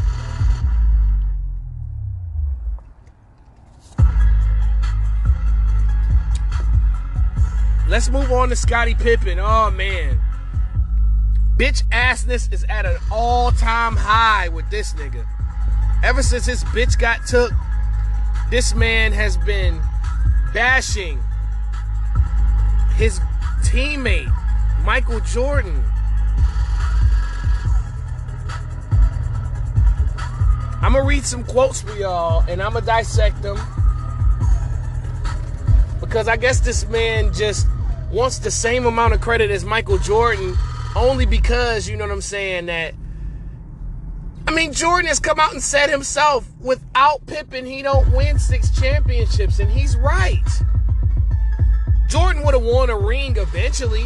Let's 7.90 8.10
move 8.10 8.32
on 8.32 8.48
to 8.48 8.56
Scottie 8.56 8.96
Pippen. 8.96 9.38
Oh, 9.38 9.70
man. 9.70 10.18
Bitch 11.58 11.84
assness 11.90 12.54
is 12.54 12.66
at 12.70 12.86
an 12.86 12.96
all 13.12 13.52
time 13.52 13.98
high 13.98 14.48
with 14.48 14.70
this 14.70 14.94
nigga. 14.94 15.26
Ever 16.03 16.24
since 16.24 16.46
his 16.46 16.63
bitch 16.65 16.98
got 16.98 17.25
took, 17.27 17.51
this 18.50 18.74
man 18.74 19.12
has 19.12 19.38
been 19.38 19.81
bashing 20.53 21.22
his 22.96 23.20
teammate, 23.63 24.34
Michael 24.84 25.20
Jordan. 25.22 25.84
I'm 30.81 30.93
gonna 30.93 31.05
read 31.05 31.24
some 31.24 31.43
quotes 31.43 31.81
for 31.81 31.96
y'all 31.96 32.43
and 32.50 32.62
I'm 32.62 32.74
gonna 32.74 32.86
dissect 32.86 33.41
them 33.43 33.58
because 36.00 36.27
I 36.27 36.36
guess 36.36 36.60
this 36.60 36.88
man 36.89 37.31
just 37.31 37.67
wants 38.12 38.39
the 38.39 38.51
same 38.51 38.86
amount 38.86 39.13
of 39.13 39.22
credit 39.22 39.51
as 39.51 39.63
Michael 39.63 40.00
Jordan 40.00 40.55
only 40.96 41.25
because, 41.25 41.88
you 41.88 41.96
know 41.96 42.03
what 42.03 42.12
I'm 42.12 42.22
saying, 42.22 42.65
that 42.65 42.96
I 44.51 44.53
mean, 44.53 44.74
Jordan 44.74 45.08
has 45.08 45.22
come 45.22 45.39
out 45.39 45.53
and 45.53 45.63
said 45.63 45.89
himself, 45.89 46.46
without 46.60 47.25
Pippen, 47.25 47.65
he 47.65 47.81
don't 47.81 48.12
win 48.12 48.38
six 48.38 48.70
championships, 48.70 49.60
and 49.60 49.72
he's 49.72 49.96
right. 49.96 50.43
Jordan 52.10 52.43
would 52.43 52.53
have 52.53 52.63
won 52.63 52.89
a 52.89 52.98
ring 52.98 53.38
eventually, 53.38 54.03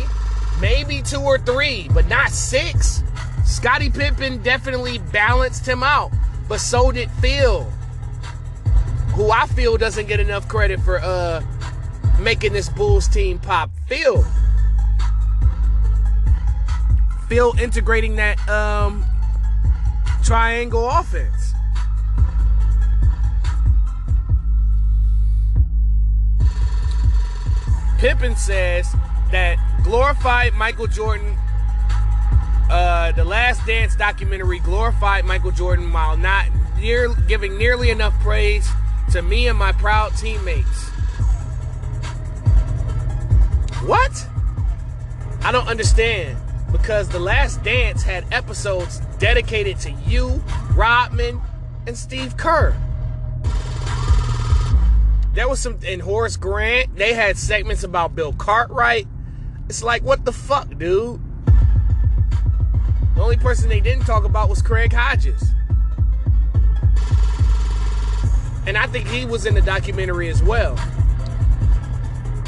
maybe 0.61 1.01
two 1.01 1.19
or 1.19 1.39
three, 1.39 1.89
but 1.95 2.07
not 2.09 2.29
six. 2.29 3.01
Scottie 3.43 3.89
Pippen 3.89 4.43
definitely 4.43 4.99
balanced 5.11 5.67
him 5.67 5.81
out, 5.81 6.11
but 6.47 6.59
so 6.59 6.91
did 6.91 7.09
Phil, 7.13 7.63
who 9.15 9.31
I 9.31 9.47
feel 9.47 9.77
doesn't 9.77 10.07
get 10.07 10.19
enough 10.19 10.47
credit 10.47 10.79
for 10.79 10.99
uh 10.99 11.41
making 12.19 12.53
this 12.53 12.69
Bulls 12.69 13.07
team 13.07 13.39
pop. 13.39 13.71
Phil, 13.87 14.23
Phil 17.29 17.55
integrating 17.57 18.17
that 18.17 18.47
um 18.47 19.03
triangle 20.25 20.89
offense. 20.89 21.53
Pippen 28.00 28.36
says 28.36 28.91
that 29.32 29.58
glorified 29.84 30.55
Michael 30.55 30.88
Jordan, 30.88 31.38
uh, 32.72 33.12
the 33.12 33.24
Last 33.24 33.65
Dance 33.67 33.96
documentary 33.96 34.58
glorified 34.60 35.25
Michael 35.25 35.51
Jordan 35.51 35.94
while 35.94 36.17
not 36.17 36.48
near, 36.79 37.13
giving 37.27 37.55
nearly 37.58 37.91
enough 37.91 38.20
praise 38.22 38.67
to 39.12 39.22
me 39.22 39.48
and 39.48 39.58
my 39.60 39.72
proud 39.74 40.15
teammates. 40.17 40.89
What? 43.86 44.27
I 45.44 45.51
don't 45.51 45.67
understand 45.67 46.39
because 46.72 47.10
The 47.10 47.20
Last 47.20 47.63
Dance 47.63 48.01
had 48.01 48.25
episodes 48.34 49.01
dedicated 49.19 49.79
to 49.79 49.91
you, 50.07 50.43
Rodman, 50.74 51.41
and 51.88 51.98
Steve 51.98 52.38
Kerr. 52.38 52.75
There 55.34 55.50
was 55.50 55.60
some 55.60 55.77
in 55.84 56.00
Horace 56.00 56.38
Grant, 56.38 56.95
they 56.95 57.13
had 57.13 57.38
segments 57.38 57.84
about 57.84 58.15
Bill 58.15 58.34
Cartwright. 58.34 59.07
It's 59.67 59.84
like, 59.84 60.03
what 60.03 60.24
the 60.25 60.31
fuck, 60.31 60.69
dude? 60.77 61.19
The 63.15 63.22
only 63.22 63.38
person 63.38 63.69
they 63.69 63.81
didn't 63.81 64.05
talk 64.05 64.24
about 64.24 64.50
was 64.50 64.62
Craig 64.62 64.93
Hodges. 64.93 65.51
And 68.67 68.77
I 68.77 68.88
think 68.88 69.07
he 69.07 69.25
was 69.25 69.45
in 69.45 69.53
the 69.53 69.62
documentary 69.62 70.29
as 70.29 70.41
well. 70.41 70.77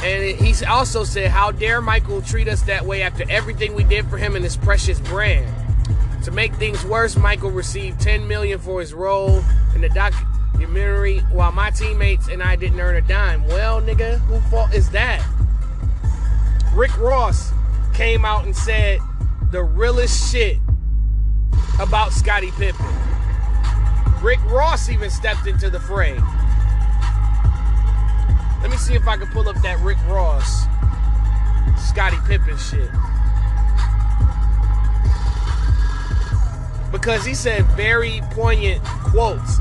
And 0.03 0.37
he 0.39 0.65
also 0.65 1.03
said, 1.03 1.31
How 1.31 1.51
dare 1.51 1.81
Michael 1.81 2.21
treat 2.21 2.47
us 2.47 2.61
that 2.63 2.85
way 2.85 3.01
after 3.01 3.23
everything 3.29 3.75
we 3.75 3.83
did 3.83 4.07
for 4.07 4.17
him 4.17 4.35
and 4.35 4.43
his 4.43 4.55
precious 4.57 4.99
brand? 4.99 5.66
To 6.23 6.31
make 6.31 6.53
things 6.55 6.83
worse, 6.85 7.15
Michael 7.15 7.51
received 7.51 8.01
10 8.01 8.27
million 8.27 8.59
for 8.59 8.79
his 8.79 8.93
role 8.93 9.41
in 9.75 9.81
the 9.81 9.89
documentary 9.89 11.19
while 11.31 11.51
my 11.51 11.69
teammates 11.69 12.27
and 12.27 12.43
I 12.43 12.55
didn't 12.55 12.79
earn 12.79 12.95
a 12.95 13.01
dime. 13.01 13.45
Well, 13.47 13.81
nigga, 13.81 14.19
who 14.21 14.39
fault 14.49 14.73
is 14.73 14.89
that? 14.91 15.25
Rick 16.73 16.97
Ross 16.97 17.51
came 17.93 18.25
out 18.25 18.45
and 18.45 18.55
said 18.55 18.99
the 19.51 19.63
realest 19.63 20.31
shit 20.31 20.57
about 21.79 22.11
Scottie 22.11 22.51
Pippen. 22.51 22.85
Rick 24.21 24.43
Ross 24.45 24.89
even 24.89 25.09
stepped 25.09 25.47
into 25.47 25.69
the 25.69 25.79
fray. 25.79 26.13
Let 28.61 28.71
me 28.71 28.77
see 28.77 28.95
if 28.95 29.07
I 29.07 29.15
can 29.17 29.27
pull 29.27 29.47
up 29.47 29.55
that 29.61 29.79
Rick 29.79 29.97
Ross, 30.07 30.65
Scottie 31.89 32.17
Pippen 32.27 32.57
shit. 32.57 32.89
Because 36.91 37.25
he 37.25 37.33
said 37.33 37.65
very 37.75 38.21
poignant 38.31 38.83
quotes. 38.83 39.59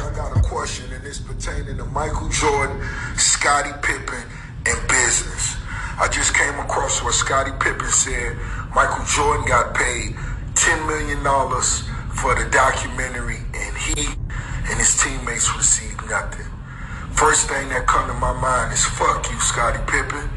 I 0.00 0.12
got 0.16 0.36
a 0.36 0.40
question, 0.40 0.92
and 0.92 1.04
it's 1.04 1.18
pertaining 1.20 1.76
to 1.76 1.84
Michael 1.86 2.28
Jordan, 2.28 2.80
Scottie 3.16 3.72
Pippen, 3.82 4.22
and 4.66 4.88
business. 4.88 5.56
I 6.00 6.08
just 6.10 6.34
came 6.34 6.54
across 6.60 7.02
what 7.02 7.14
Scottie 7.14 7.52
Pippen 7.60 7.88
said. 7.88 8.36
Michael 8.74 9.04
Jordan 9.04 9.46
got 9.46 9.74
paid 9.74 10.14
$10 10.54 10.86
million 10.86 11.18
for 12.14 12.34
the 12.34 12.48
documentary, 12.50 13.38
and 13.54 13.76
he 13.76 14.06
and 14.70 14.78
his 14.78 14.96
teammates 15.02 15.54
received 15.56 16.08
nothing. 16.08 16.46
First 17.12 17.48
thing 17.48 17.68
that 17.70 17.86
come 17.86 18.06
to 18.06 18.14
my 18.14 18.32
mind 18.32 18.72
is 18.72 18.84
fuck 18.84 19.28
you, 19.30 19.38
Scottie 19.40 19.82
Pippen. 19.90 20.30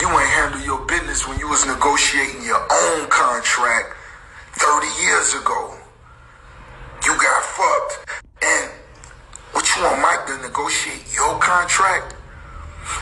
You 0.00 0.08
ain't 0.08 0.30
handle 0.30 0.60
your 0.60 0.86
business 0.86 1.26
when 1.26 1.38
you 1.40 1.48
was 1.48 1.66
negotiating 1.66 2.44
your 2.44 2.60
own 2.60 3.08
contract 3.10 3.96
30 4.54 4.86
years 5.02 5.34
ago. 5.34 5.74
You 7.04 7.18
got 7.18 7.42
fucked. 7.42 8.22
And 8.42 8.70
what 9.52 9.66
you 9.74 9.82
want 9.82 10.00
Mike 10.00 10.26
to 10.26 10.38
negotiate 10.46 11.02
your 11.14 11.38
contract? 11.40 12.14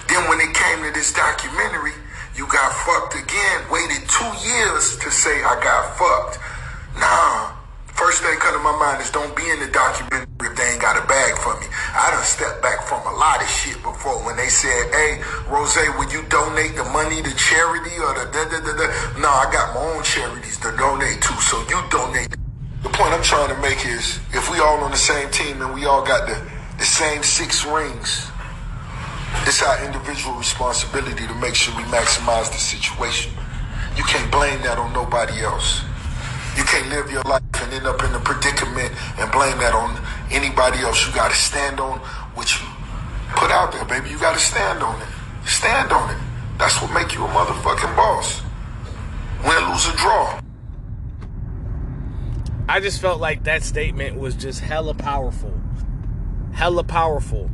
Then 0.08 0.28
when 0.28 0.40
it 0.40 0.54
came 0.54 0.82
to 0.84 0.90
this 0.92 1.12
documentary, 1.12 1.92
you 2.34 2.46
got 2.48 2.72
fucked 2.72 3.14
again. 3.14 3.68
Waited 3.70 4.08
two 4.08 4.32
years 4.48 4.96
to 4.98 5.10
say 5.10 5.42
I 5.44 5.60
got 5.60 5.96
fucked. 5.98 6.38
Nah. 6.98 7.55
First 7.96 8.20
thing 8.20 8.36
come 8.38 8.52
to 8.52 8.60
my 8.60 8.76
mind 8.76 9.00
is 9.00 9.10
don't 9.10 9.34
be 9.34 9.48
in 9.48 9.58
the 9.58 9.72
documentary 9.72 10.28
if 10.44 10.52
they 10.52 10.68
ain't 10.76 10.84
got 10.84 11.00
a 11.00 11.06
bag 11.08 11.32
for 11.40 11.56
me. 11.56 11.66
I 11.96 12.12
done 12.12 12.28
stepped 12.28 12.60
back 12.60 12.84
from 12.84 13.00
a 13.08 13.16
lot 13.16 13.40
of 13.40 13.48
shit 13.48 13.80
before 13.80 14.20
when 14.20 14.36
they 14.36 14.52
said, 14.52 14.92
hey, 14.92 15.24
Rose, 15.48 15.72
would 15.96 16.12
you 16.12 16.20
donate 16.28 16.76
the 16.76 16.84
money 16.92 17.24
to 17.24 17.32
charity 17.40 17.96
or 17.96 18.12
the 18.12 18.28
da 18.28 18.44
da 18.52 18.60
da 18.60 18.72
da? 18.76 18.86
No, 19.16 19.32
I 19.32 19.48
got 19.48 19.72
my 19.72 19.80
own 19.80 20.04
charities 20.04 20.60
to 20.60 20.76
donate 20.76 21.24
to, 21.24 21.32
so 21.40 21.56
you 21.72 21.80
donate. 21.88 22.36
The 22.84 22.92
point 22.92 23.16
I'm 23.16 23.24
trying 23.24 23.48
to 23.48 23.60
make 23.64 23.80
is 23.88 24.20
if 24.36 24.44
we 24.52 24.60
all 24.60 24.76
on 24.84 24.90
the 24.90 25.00
same 25.00 25.30
team 25.30 25.62
and 25.64 25.72
we 25.72 25.86
all 25.86 26.04
got 26.04 26.28
the, 26.28 26.36
the 26.76 26.84
same 26.84 27.22
six 27.22 27.64
rings, 27.64 28.28
it's 29.48 29.64
our 29.64 29.80
individual 29.88 30.36
responsibility 30.36 31.26
to 31.26 31.34
make 31.40 31.54
sure 31.54 31.74
we 31.74 31.88
maximize 31.88 32.52
the 32.52 32.60
situation. 32.60 33.32
You 33.96 34.04
can't 34.04 34.30
blame 34.30 34.60
that 34.68 34.76
on 34.76 34.92
nobody 34.92 35.40
else. 35.40 35.80
You 36.60 36.64
can't 36.64 36.88
live 36.90 37.10
your 37.10 37.22
life 37.24 37.45
and 37.66 37.75
end 37.75 37.87
up 37.87 38.02
in 38.04 38.14
a 38.14 38.20
predicament 38.20 38.92
and 39.18 39.30
blame 39.32 39.58
that 39.58 39.75
on 39.75 39.99
anybody 40.30 40.78
else. 40.80 41.06
You 41.06 41.12
got 41.12 41.30
to 41.30 41.37
stand 41.37 41.80
on 41.80 41.99
what 42.35 42.54
you 42.54 42.66
put 43.35 43.50
out 43.50 43.73
there, 43.73 43.85
baby. 43.85 44.08
You 44.11 44.18
got 44.18 44.35
to 44.35 44.38
stand 44.38 44.82
on 44.82 45.00
it. 45.02 45.08
Stand 45.44 45.90
on 45.90 46.11
it. 46.11 46.18
That's 46.58 46.80
what 46.80 46.92
make 46.92 47.14
you 47.14 47.25
a 47.25 47.28
motherfucking 47.28 47.96
boss. 47.96 48.42
Win, 49.44 49.70
lose, 49.70 49.88
or 49.88 49.96
draw. 49.96 50.40
I 52.68 52.80
just 52.80 53.00
felt 53.00 53.20
like 53.20 53.44
that 53.44 53.62
statement 53.62 54.16
was 54.16 54.35
just 54.35 54.61
hella 54.61 54.94
powerful. 54.94 55.52
Hella 56.52 56.85
powerful. 56.85 57.50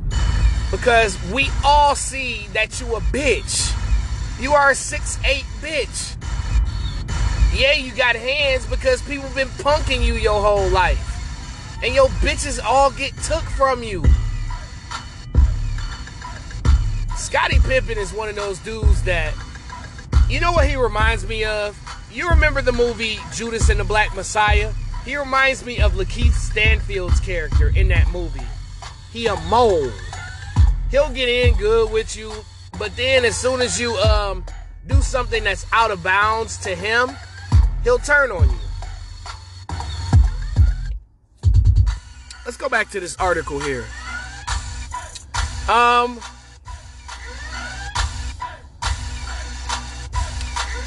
Because 0.70 1.18
we 1.32 1.48
all 1.64 1.94
see 1.94 2.46
that 2.52 2.80
you 2.80 2.94
a 2.94 3.00
bitch. 3.00 3.74
You 4.40 4.52
are 4.52 4.70
a 4.70 4.74
6'8 4.74 5.42
bitch. 5.60 6.16
Yeah, 7.54 7.72
you 7.74 7.92
got 7.92 8.16
hands 8.16 8.66
because 8.66 9.02
people 9.02 9.28
been 9.34 9.48
punking 9.48 10.04
you 10.04 10.14
your 10.14 10.40
whole 10.40 10.68
life. 10.68 11.08
And 11.84 11.94
your 11.94 12.08
bitches 12.20 12.62
all 12.64 12.90
get 12.90 13.14
took 13.18 13.42
from 13.42 13.82
you. 13.82 14.04
Scottie 17.16 17.58
Pippen 17.60 17.98
is 17.98 18.12
one 18.12 18.28
of 18.28 18.36
those 18.36 18.58
dudes 18.60 19.02
that, 19.02 19.34
you 20.28 20.40
know 20.40 20.52
what 20.52 20.68
he 20.68 20.76
reminds 20.76 21.26
me 21.26 21.44
of? 21.44 21.78
You 22.12 22.28
remember 22.28 22.62
the 22.62 22.72
movie 22.72 23.18
Judas 23.32 23.68
and 23.68 23.80
the 23.80 23.84
Black 23.84 24.14
Messiah? 24.14 24.72
He 25.04 25.16
reminds 25.16 25.64
me 25.64 25.80
of 25.80 25.92
Lakeith 25.94 26.32
Stanfield's 26.32 27.20
character 27.20 27.72
in 27.74 27.88
that 27.88 28.08
movie. 28.10 28.46
He 29.12 29.26
a 29.26 29.36
mole. 29.42 29.90
He'll 30.90 31.10
get 31.10 31.28
in 31.28 31.54
good 31.56 31.90
with 31.90 32.16
you, 32.16 32.32
but 32.78 32.94
then 32.96 33.24
as 33.24 33.36
soon 33.36 33.60
as 33.60 33.80
you 33.80 33.94
um 33.96 34.44
do 34.86 35.00
something 35.00 35.44
that's 35.44 35.66
out 35.72 35.90
of 35.90 36.02
bounds 36.02 36.58
to 36.58 36.74
him, 36.74 37.10
he'll 37.84 37.98
turn 37.98 38.30
on 38.30 38.48
you. 38.48 38.56
Let's 42.44 42.56
go 42.56 42.68
back 42.68 42.90
to 42.90 43.00
this 43.00 43.16
article 43.16 43.60
here. 43.60 43.84
Um 45.68 46.18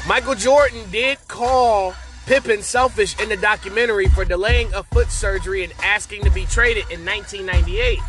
Michael 0.06 0.34
Jordan 0.36 0.84
did 0.92 1.18
call 1.26 1.94
Pippen 2.26 2.62
selfish 2.62 3.18
in 3.20 3.28
the 3.28 3.36
documentary 3.36 4.06
for 4.08 4.24
delaying 4.24 4.72
a 4.74 4.82
foot 4.82 5.10
surgery 5.10 5.64
and 5.64 5.72
asking 5.82 6.22
to 6.22 6.30
be 6.30 6.44
traded 6.44 6.84
in 6.90 7.04
1998. 7.04 8.00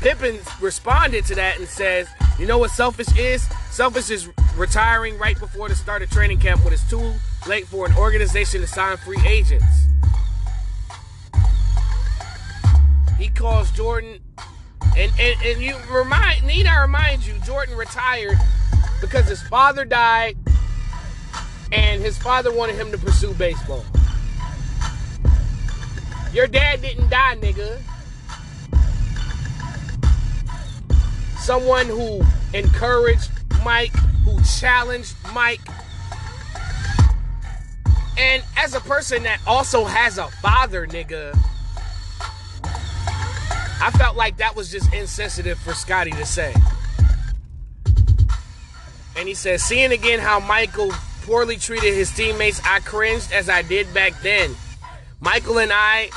Pippen 0.00 0.38
responded 0.60 1.24
to 1.26 1.34
that 1.34 1.58
and 1.58 1.68
says, 1.68 2.08
You 2.38 2.46
know 2.46 2.58
what 2.58 2.70
selfish 2.70 3.08
is? 3.18 3.48
Selfish 3.70 4.10
is 4.10 4.28
retiring 4.56 5.18
right 5.18 5.36
before 5.38 5.68
the 5.68 5.74
start 5.74 6.02
of 6.02 6.10
training 6.10 6.38
camp 6.38 6.62
when 6.62 6.72
it's 6.72 6.88
too 6.88 7.14
late 7.48 7.66
for 7.66 7.84
an 7.84 7.96
organization 7.96 8.60
to 8.60 8.66
sign 8.68 8.96
free 8.98 9.20
agents. 9.26 9.66
He 13.18 13.28
calls 13.28 13.72
Jordan, 13.72 14.20
and, 14.96 15.12
and, 15.18 15.42
and 15.44 15.60
you 15.60 15.76
remind, 15.90 16.46
need 16.46 16.66
I 16.66 16.80
remind 16.82 17.26
you, 17.26 17.34
Jordan 17.44 17.76
retired 17.76 18.38
because 19.00 19.26
his 19.26 19.42
father 19.42 19.84
died 19.84 20.36
and 21.72 22.00
his 22.00 22.16
father 22.16 22.54
wanted 22.54 22.76
him 22.76 22.92
to 22.92 22.98
pursue 22.98 23.34
baseball. 23.34 23.84
Your 26.32 26.46
dad 26.46 26.82
didn't 26.82 27.10
die, 27.10 27.36
nigga. 27.40 27.80
Someone 31.48 31.86
who 31.86 32.20
encouraged 32.52 33.30
Mike, 33.64 33.96
who 34.26 34.38
challenged 34.60 35.16
Mike. 35.32 35.62
And 38.18 38.42
as 38.58 38.74
a 38.74 38.80
person 38.80 39.22
that 39.22 39.40
also 39.46 39.86
has 39.86 40.18
a 40.18 40.28
father, 40.42 40.86
nigga, 40.86 41.34
I 43.80 43.90
felt 43.96 44.14
like 44.14 44.36
that 44.36 44.56
was 44.56 44.70
just 44.70 44.92
insensitive 44.92 45.58
for 45.58 45.72
Scottie 45.72 46.10
to 46.10 46.26
say. 46.26 46.52
And 49.16 49.26
he 49.26 49.32
says, 49.32 49.62
seeing 49.62 49.92
again 49.92 50.18
how 50.18 50.40
Michael 50.40 50.92
poorly 51.22 51.56
treated 51.56 51.94
his 51.94 52.14
teammates, 52.14 52.60
I 52.62 52.80
cringed 52.80 53.32
as 53.32 53.48
I 53.48 53.62
did 53.62 53.94
back 53.94 54.20
then. 54.20 54.54
Michael 55.20 55.60
and 55.60 55.72
I 55.72 56.10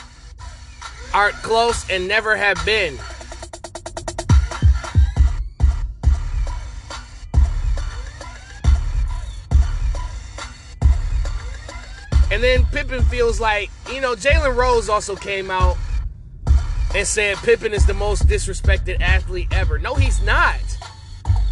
aren't 1.13 1.36
close 1.36 1.89
and 1.89 2.06
never 2.10 2.36
have 2.36 2.58
been. 2.65 3.00
And 12.41 12.63
then 12.63 12.65
Pippen 12.71 13.04
feels 13.04 13.39
like, 13.39 13.69
you 13.93 14.01
know, 14.01 14.15
Jalen 14.15 14.56
Rose 14.56 14.89
also 14.89 15.15
came 15.15 15.51
out 15.51 15.77
and 16.95 17.06
said 17.06 17.38
Pippen 17.38 17.71
is 17.71 17.86
the 17.86 17.93
most 17.93 18.25
disrespected 18.25 18.99
athlete 18.99 19.47
ever. 19.51 19.77
No, 19.77 19.93
he's 19.93 20.19
not. 20.23 20.60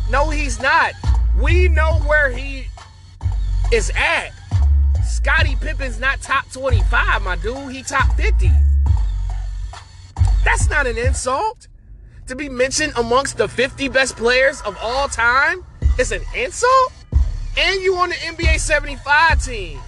No, 0.10 0.32
he's 0.32 0.60
not. 0.60 0.94
We 1.40 1.68
know 1.68 2.00
where 2.08 2.32
he 2.32 2.70
is 3.72 3.92
at. 3.96 4.32
Scottie 5.06 5.58
Pippen's 5.58 6.00
not 6.00 6.22
top 6.22 6.52
25, 6.52 7.22
my 7.22 7.36
dude. 7.36 7.72
He 7.72 7.84
top 7.84 8.12
50. 8.16 8.50
That's 10.44 10.72
not 10.72 10.88
an 10.88 10.98
insult. 10.98 11.68
To 12.26 12.36
be 12.36 12.50
mentioned 12.50 12.94
amongst 12.98 13.38
the 13.38 13.48
50 13.48 13.90
best 13.90 14.16
players 14.16 14.60
of 14.62 14.76
all 14.82 15.08
time 15.08 15.64
is 16.00 16.12
an 16.12 16.24
insult? 16.36 16.94
And 17.60 17.80
you 17.80 17.96
on 17.98 18.10
the 18.10 18.16
NBA 18.16 18.60
75 18.60 19.46
team. 19.46 19.80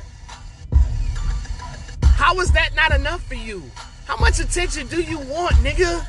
How 2.22 2.40
is 2.40 2.52
that 2.52 2.76
not 2.76 2.94
enough 2.94 3.28
for 3.28 3.34
you? 3.34 3.64
How 4.06 4.16
much 4.16 4.40
attention 4.40 4.86
do 4.86 5.02
you 5.02 5.18
want, 5.18 5.56
nigga? 5.56 6.06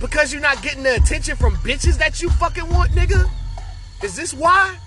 Because 0.00 0.32
you're 0.32 0.40
not 0.40 0.62
getting 0.62 0.84
the 0.84 0.94
attention 0.94 1.34
from 1.34 1.56
bitches 1.56 1.98
that 1.98 2.22
you 2.22 2.30
fucking 2.30 2.68
want, 2.68 2.92
nigga? 2.92 3.28
Is 4.00 4.14
this 4.14 4.32
why? 4.32 4.78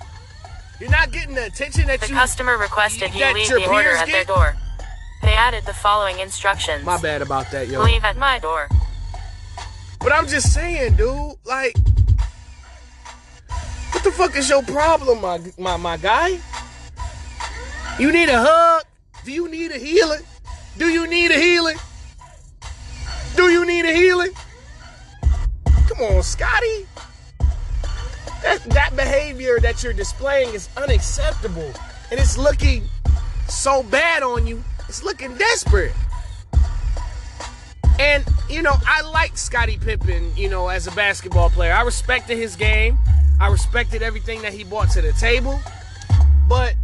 You're 0.80 0.90
not 0.90 1.12
getting 1.12 1.36
the 1.36 1.48
attention 1.48 1.88
that 1.88 2.00
The 2.00 2.08
you 2.08 2.14
The 2.14 2.20
customer 2.20 2.58
requested 2.58 3.14
you 3.14 3.26
leave 3.34 3.50
your 3.50 3.60
the 3.60 3.68
order 3.68 3.90
at 3.90 4.08
their 4.08 4.24
door. 4.24 4.56
They 5.22 5.34
added 5.34 5.66
the 5.66 5.74
following 5.74 6.20
instructions. 6.20 6.86
My 6.86 6.98
bad 6.98 7.22
about 7.22 7.52
that, 7.52 7.68
yo. 7.68 7.84
Leave 7.84 8.06
at 8.06 8.16
my 8.16 8.40
door. 8.40 8.70
But 10.00 10.14
I'm 10.14 10.28
just 10.28 10.54
saying, 10.54 10.96
dude, 10.96 11.36
like, 11.44 11.76
what 13.92 14.02
the 14.06 14.12
fuck 14.12 14.38
is 14.38 14.50
your 14.50 14.64
problem, 14.64 15.20
my 15.20 15.42
my 15.58 15.76
my 15.76 15.98
guy? 15.98 16.40
You 18.00 18.14
need 18.14 18.30
a 18.30 18.40
hug? 18.40 18.86
Do 19.26 19.34
you 19.34 19.50
need 19.50 19.72
a 19.72 19.78
healing? 19.78 20.24
Do 20.78 20.88
you 20.88 21.08
need 21.08 21.32
a 21.32 21.40
healing? 21.40 21.78
Do 23.36 23.50
you 23.50 23.66
need 23.66 23.86
a 23.86 23.94
healing? 23.94 24.32
Come 25.88 26.02
on, 26.02 26.24
Scottie. 26.24 26.88
That, 28.42 28.62
that 28.70 28.96
behavior 28.96 29.60
that 29.60 29.84
you're 29.84 29.94
displaying 29.94 30.54
is 30.54 30.70
unacceptable. 30.76 31.72
And 32.12 32.20
it's 32.20 32.38
looking 32.38 32.84
so 33.48 33.84
bad 33.84 34.24
on 34.24 34.48
you. 34.48 34.64
It's 34.90 35.04
looking 35.04 35.36
desperate. 35.38 35.94
And, 38.00 38.26
you 38.50 38.62
know, 38.62 38.76
I 38.86 39.02
liked 39.02 39.38
Scottie 39.38 39.78
Pippen, 39.78 40.36
you 40.36 40.50
know, 40.50 40.68
as 40.68 40.88
a 40.88 40.92
basketball 40.92 41.50
player. 41.52 41.74
I 41.74 41.84
respected 41.84 42.38
his 42.38 42.56
game. 42.56 42.98
I 43.40 43.48
respected 43.50 44.02
everything 44.02 44.42
that 44.42 44.54
he 44.54 44.64
brought 44.64 44.90
to 44.92 45.02
the 45.02 45.14
table. 45.14 45.60
But 46.48 46.76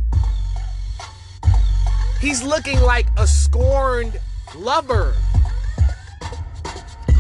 he's 2.20 2.44
looking 2.44 2.80
like 2.82 3.08
a 3.18 3.26
scorned 3.26 4.20
lover. 4.56 5.16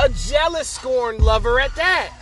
A 0.02 0.10
jealous 0.10 0.68
scorned 0.68 1.20
lover 1.20 1.60
at 1.60 1.76
that. 1.76 2.14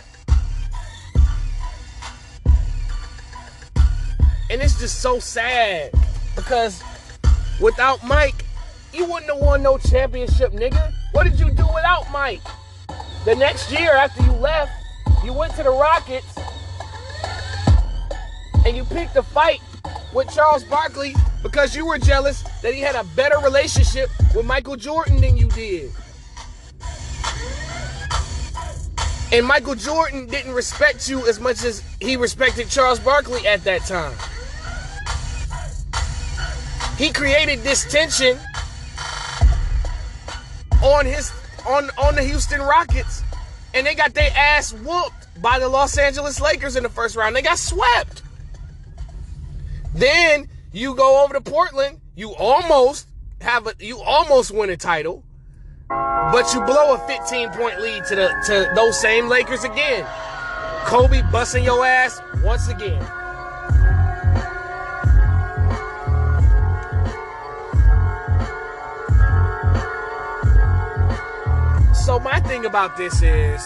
And 4.50 4.62
it's 4.62 4.78
just 4.80 5.00
so 5.00 5.18
sad 5.18 5.92
because 6.34 6.82
without 7.60 8.02
Mike, 8.02 8.44
you 8.94 9.04
wouldn't 9.04 9.30
have 9.30 9.40
won 9.40 9.62
no 9.62 9.76
championship, 9.78 10.52
nigga. 10.52 10.92
What 11.12 11.24
did 11.24 11.38
you 11.38 11.50
do 11.50 11.66
without 11.74 12.10
Mike? 12.10 12.40
The 13.24 13.34
next 13.34 13.70
year 13.70 13.92
after 13.92 14.22
you 14.22 14.32
left, 14.32 14.72
you 15.24 15.32
went 15.32 15.54
to 15.56 15.62
the 15.62 15.70
Rockets 15.70 16.38
and 18.64 18.76
you 18.76 18.84
picked 18.84 19.16
a 19.16 19.22
fight 19.22 19.60
with 20.14 20.32
Charles 20.34 20.64
Barkley 20.64 21.14
because 21.42 21.74
you 21.76 21.86
were 21.86 21.98
jealous 21.98 22.42
that 22.62 22.74
he 22.74 22.80
had 22.80 22.94
a 22.94 23.04
better 23.16 23.38
relationship 23.38 24.10
with 24.34 24.46
Michael 24.46 24.76
Jordan 24.76 25.20
than 25.20 25.36
you 25.36 25.48
did. 25.48 25.90
And 29.30 29.46
Michael 29.46 29.74
Jordan 29.74 30.26
didn't 30.26 30.52
respect 30.52 31.08
you 31.08 31.26
as 31.28 31.38
much 31.38 31.62
as 31.62 31.82
he 32.00 32.16
respected 32.16 32.70
Charles 32.70 32.98
Barkley 32.98 33.46
at 33.46 33.62
that 33.64 33.82
time. 33.82 34.16
He 36.96 37.12
created 37.12 37.60
this 37.60 37.84
tension 37.90 38.38
on 40.82 41.04
his 41.04 41.30
on 41.66 41.90
on 41.98 42.14
the 42.14 42.22
Houston 42.22 42.62
Rockets, 42.62 43.22
and 43.74 43.86
they 43.86 43.94
got 43.94 44.14
their 44.14 44.30
ass 44.34 44.72
whooped 44.72 45.42
by 45.42 45.58
the 45.58 45.68
Los 45.68 45.98
Angeles 45.98 46.40
Lakers 46.40 46.74
in 46.74 46.82
the 46.82 46.88
first 46.88 47.14
round. 47.14 47.36
They 47.36 47.42
got 47.42 47.58
swept. 47.58 48.22
Then 49.94 50.48
you 50.72 50.94
go 50.94 51.24
over 51.24 51.34
to 51.34 51.40
Portland. 51.40 52.00
You 52.14 52.34
almost 52.34 53.08
have 53.40 53.66
a 53.66 53.74
you 53.78 54.00
almost 54.00 54.50
win 54.50 54.70
a 54.70 54.76
title, 54.76 55.24
but 55.88 56.52
you 56.52 56.60
blow 56.62 56.94
a 56.94 56.98
15 57.06 57.50
point 57.50 57.80
lead 57.80 58.04
to 58.06 58.16
the 58.16 58.28
to 58.46 58.72
those 58.74 59.00
same 59.00 59.28
Lakers 59.28 59.64
again. 59.64 60.06
Kobe 60.84 61.22
busting 61.30 61.64
your 61.64 61.84
ass 61.84 62.20
once 62.42 62.68
again. 62.68 63.00
So 71.94 72.18
my 72.18 72.40
thing 72.40 72.64
about 72.64 72.96
this 72.96 73.22
is, 73.22 73.62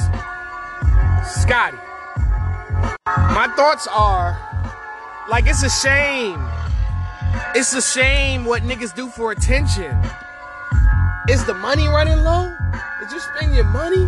Scottie. 1.25 1.79
My 3.07 3.53
thoughts 3.55 3.87
are, 3.87 4.37
like 5.31 5.47
it's 5.47 5.63
a 5.63 5.71
shame. 5.71 6.52
It's 7.55 7.75
a 7.75 7.83
shame 7.83 8.47
what 8.47 8.63
niggas 8.63 8.95
do 8.95 9.09
for 9.11 9.31
attention. 9.31 9.95
Is 11.29 11.45
the 11.45 11.53
money 11.53 11.87
running 11.87 12.17
low? 12.17 12.57
Did 12.99 13.13
you 13.13 13.21
spend 13.21 13.55
your 13.55 13.65
money? 13.65 14.07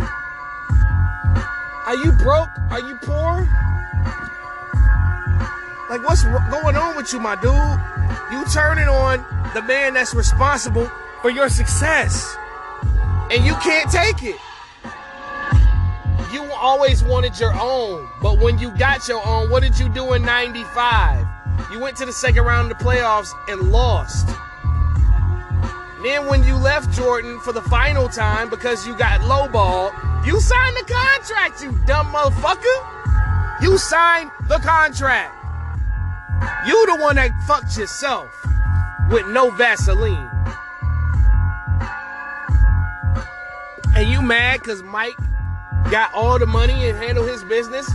Are 1.85 1.95
you 1.95 2.11
broke? 2.13 2.49
Are 2.71 2.79
you 2.79 2.97
poor? 3.03 3.47
Like 5.91 6.03
what's 6.03 6.23
going 6.23 6.75
on 6.75 6.95
with 6.95 7.13
you, 7.13 7.19
my 7.19 7.35
dude? 7.35 7.53
You 8.31 8.43
turning 8.51 8.87
on 8.87 9.23
the 9.53 9.61
man 9.61 9.93
that's 9.93 10.15
responsible 10.15 10.91
for 11.21 11.29
your 11.29 11.47
success 11.47 12.35
and 13.29 13.45
you 13.45 13.53
can't 13.57 13.91
take 13.91 14.23
it. 14.23 14.39
You 16.33 16.51
always 16.53 17.03
wanted 17.03 17.39
your 17.39 17.53
own, 17.53 18.09
but 18.23 18.39
when 18.39 18.57
you 18.57 18.71
got 18.71 19.07
your 19.07 19.23
own, 19.23 19.51
what 19.51 19.61
did 19.61 19.77
you 19.77 19.87
do 19.87 20.13
in 20.13 20.23
95? 20.23 21.24
You 21.71 21.79
went 21.79 21.97
to 21.97 22.05
the 22.05 22.13
second 22.13 22.43
round 22.43 22.71
of 22.71 22.77
the 22.77 22.83
playoffs 22.83 23.33
and 23.49 23.71
lost. 23.71 24.27
Then 26.03 26.27
when 26.27 26.43
you 26.43 26.55
left 26.55 26.91
Jordan 26.95 27.39
for 27.39 27.51
the 27.51 27.63
final 27.63 28.07
time 28.07 28.49
because 28.49 28.85
you 28.85 28.95
got 28.95 29.21
lowballed, 29.21 29.91
you 30.25 30.39
signed 30.39 30.75
the 30.77 30.93
contract, 30.93 31.63
you 31.63 31.71
dumb 31.85 32.07
motherfucker. 32.07 33.61
You 33.61 33.77
signed 33.77 34.31
the 34.47 34.59
contract. 34.59 35.33
You 36.67 36.85
the 36.85 36.97
one 37.01 37.15
that 37.15 37.31
fucked 37.47 37.77
yourself 37.77 38.29
with 39.09 39.27
no 39.27 39.49
Vaseline. 39.51 40.29
And 43.95 44.09
you 44.09 44.21
mad 44.21 44.59
because 44.61 44.83
Mike 44.83 45.15
got 45.89 46.13
all 46.13 46.37
the 46.37 46.45
money 46.45 46.89
and 46.89 46.97
handled 46.97 47.29
his 47.29 47.43
business 47.45 47.89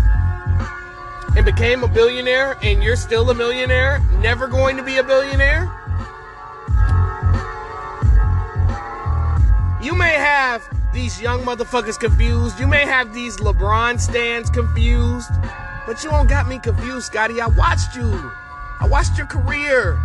and 1.36 1.44
became 1.44 1.84
a 1.84 1.88
billionaire 1.88 2.56
and 2.62 2.82
you're 2.82 2.96
still 2.96 3.30
a 3.30 3.34
millionaire, 3.34 4.00
never 4.18 4.46
going 4.46 4.76
to 4.76 4.82
be 4.82 4.98
a 4.98 5.04
billionaire? 5.04 5.70
You 9.82 9.94
may 9.94 10.14
have 10.14 10.68
these 10.92 11.20
young 11.20 11.40
motherfuckers 11.40 11.98
confused. 11.98 12.60
You 12.60 12.66
may 12.66 12.84
have 12.84 13.14
these 13.14 13.38
LeBron 13.38 14.00
stands 14.00 14.50
confused. 14.50 15.30
But 15.86 16.04
you 16.04 16.10
don't 16.10 16.28
got 16.28 16.48
me 16.48 16.58
confused, 16.58 17.06
Scottie. 17.06 17.40
I 17.40 17.46
watched 17.46 17.96
you. 17.96 18.30
I 18.80 18.86
watched 18.86 19.16
your 19.16 19.26
career. 19.26 19.98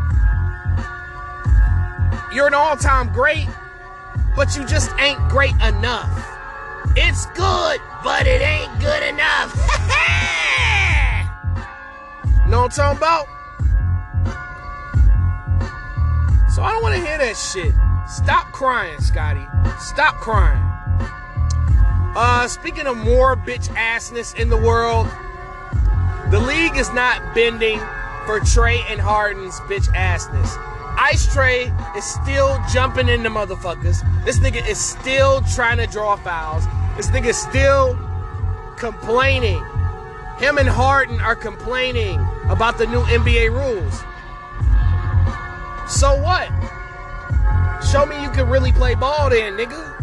You're 2.34 2.48
an 2.48 2.54
all-time 2.54 3.14
great, 3.14 3.48
but 4.36 4.56
you 4.56 4.66
just 4.66 4.92
ain't 5.00 5.20
great 5.30 5.56
enough. 5.62 6.10
It's 6.96 7.26
good, 7.28 7.80
but 8.04 8.28
it 8.28 8.42
ain't 8.42 8.80
good 8.80 9.04
enough. 9.04 9.54
know 12.56 12.62
what 12.62 12.80
I'm 12.80 12.98
talking 12.98 12.98
about? 12.98 13.28
So 16.54 16.64
I 16.64 16.72
don't 16.72 16.82
want 16.82 16.96
to 16.96 17.02
hear 17.06 17.18
that 17.18 17.36
shit. 17.36 17.74
Stop 18.08 18.52
crying, 18.54 19.00
Scottie. 19.02 19.46
Stop 19.80 20.16
crying. 20.16 20.62
Uh, 22.16 22.48
speaking 22.48 22.88
of 22.88 22.96
more 22.96 23.36
bitch 23.36 23.68
assness 23.76 24.40
in 24.40 24.50
the 24.50 24.56
world, 24.58 25.08
the 26.32 26.40
league 26.40 26.78
is 26.78 26.92
not 26.94 27.36
bending 27.36 27.78
for 28.26 28.40
Trae 28.40 28.82
and 28.90 29.02
Harden's 29.02 29.60
bitch 29.62 29.90
assness. 29.94 30.58
Ice 30.98 31.28
Trae 31.28 31.74
is 31.98 32.06
still 32.06 32.58
jumping 32.72 33.10
into 33.10 33.30
motherfuckers. 33.30 34.02
This 34.24 34.40
nigga 34.40 34.66
is 34.66 34.80
still 34.80 35.42
trying 35.42 35.78
to 35.78 35.88
draw 35.88 36.16
fouls. 36.16 36.64
This 36.96 37.08
nigga 37.08 37.28
is 37.28 37.38
still 37.38 38.00
complaining. 38.78 39.62
Him 40.38 40.58
and 40.58 40.68
Harden 40.68 41.22
are 41.22 41.36
complaining 41.36 42.20
about 42.50 42.78
the 42.78 42.86
new 42.88 43.02
NBA 43.04 43.52
rules. 43.52 44.04
So 45.90 46.20
what? 46.22 46.50
Show 47.92 48.06
me 48.06 48.22
you 48.22 48.30
can 48.32 48.50
really 48.50 48.72
play 48.72 48.96
ball 48.96 49.30
then, 49.30 49.54
nigga. 49.54 49.94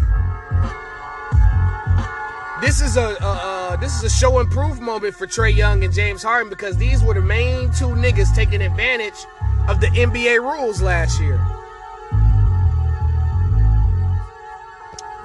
This 2.62 2.80
is 2.80 2.96
a 2.96 3.76
this 3.80 3.96
is 3.96 4.04
a 4.04 4.10
show 4.10 4.38
and 4.38 4.50
prove 4.50 4.80
moment 4.80 5.14
for 5.14 5.26
Trae 5.26 5.54
Young 5.54 5.82
and 5.82 5.92
James 5.92 6.22
Harden 6.22 6.48
because 6.48 6.76
these 6.76 7.02
were 7.02 7.14
the 7.14 7.20
main 7.20 7.72
two 7.72 7.88
niggas 7.88 8.34
taking 8.34 8.62
advantage 8.62 9.26
of 9.68 9.80
the 9.80 9.88
NBA 9.88 10.38
rules 10.40 10.80
last 10.80 11.20
year. 11.20 11.44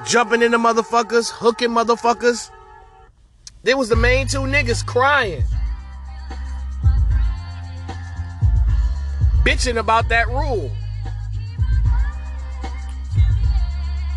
Jumping 0.05 0.41
into 0.41 0.57
motherfuckers, 0.57 1.29
hooking 1.29 1.69
motherfuckers. 1.69 2.49
They 3.63 3.73
was 3.73 3.89
the 3.89 3.95
main 3.95 4.27
two 4.27 4.39
niggas 4.39 4.85
crying. 4.85 5.43
Bitching 9.43 9.77
about 9.77 10.09
that 10.09 10.27
rule. 10.27 10.71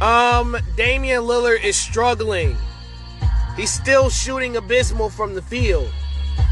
Um, 0.01 0.57
Damian 0.77 1.23
Lillard 1.23 1.63
is 1.63 1.77
struggling. 1.77 2.57
He's 3.57 3.73
still 3.73 4.09
shooting 4.09 4.57
abysmal 4.57 5.11
from 5.11 5.35
the 5.35 5.43
field. 5.43 5.93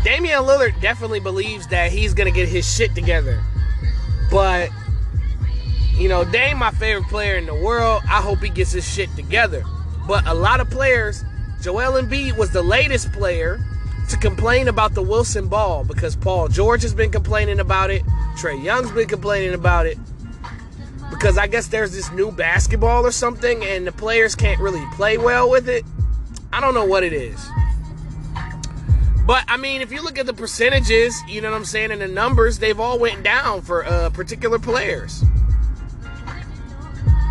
Damian 0.04 0.42
Lillard 0.42 0.80
definitely 0.80 1.20
believes 1.20 1.66
that 1.68 1.90
he's 1.90 2.14
gonna 2.14 2.30
get 2.30 2.48
his 2.48 2.70
shit 2.70 2.94
together. 2.94 3.42
But 4.30 4.70
you 5.94 6.08
know, 6.08 6.24
Dame 6.24 6.58
my 6.58 6.70
favorite 6.70 7.08
player 7.08 7.36
in 7.36 7.46
the 7.46 7.54
world. 7.54 8.02
I 8.04 8.20
hope 8.20 8.38
he 8.38 8.50
gets 8.50 8.70
his 8.72 8.86
shit 8.86 9.14
together. 9.16 9.64
But 10.06 10.26
a 10.26 10.34
lot 10.34 10.60
of 10.60 10.70
players, 10.70 11.24
Joel 11.60 12.00
Embiid 12.00 12.36
was 12.36 12.50
the 12.50 12.62
latest 12.62 13.12
player 13.12 13.60
to 14.08 14.16
complain 14.16 14.68
about 14.68 14.94
the 14.94 15.02
Wilson 15.02 15.48
ball 15.48 15.84
because 15.84 16.16
Paul 16.16 16.48
George 16.48 16.82
has 16.82 16.94
been 16.94 17.10
complaining 17.10 17.60
about 17.60 17.90
it. 17.90 18.02
Trae 18.36 18.62
Young's 18.62 18.90
been 18.92 19.08
complaining 19.08 19.54
about 19.54 19.86
it. 19.86 19.98
because 21.10 21.38
I 21.38 21.46
guess 21.46 21.68
there's 21.68 21.92
this 21.92 22.10
new 22.12 22.30
basketball 22.30 23.04
or 23.04 23.10
something, 23.10 23.64
and 23.64 23.86
the 23.86 23.92
players 23.92 24.34
can't 24.34 24.60
really 24.60 24.84
play 24.94 25.18
well 25.18 25.50
with 25.50 25.68
it. 25.68 25.84
I 26.52 26.60
don't 26.60 26.74
know 26.74 26.84
what 26.84 27.02
it 27.02 27.12
is. 27.12 27.44
But 29.26 29.44
I 29.48 29.56
mean, 29.56 29.82
if 29.82 29.92
you 29.92 30.02
look 30.02 30.18
at 30.18 30.26
the 30.26 30.32
percentages, 30.32 31.20
you 31.28 31.40
know 31.40 31.50
what 31.50 31.56
I'm 31.56 31.64
saying, 31.64 31.90
and 31.90 32.00
the 32.00 32.08
numbers, 32.08 32.58
they've 32.58 32.78
all 32.78 32.98
went 32.98 33.22
down 33.22 33.62
for 33.62 33.84
uh, 33.84 34.10
particular 34.10 34.58
players. 34.58 35.22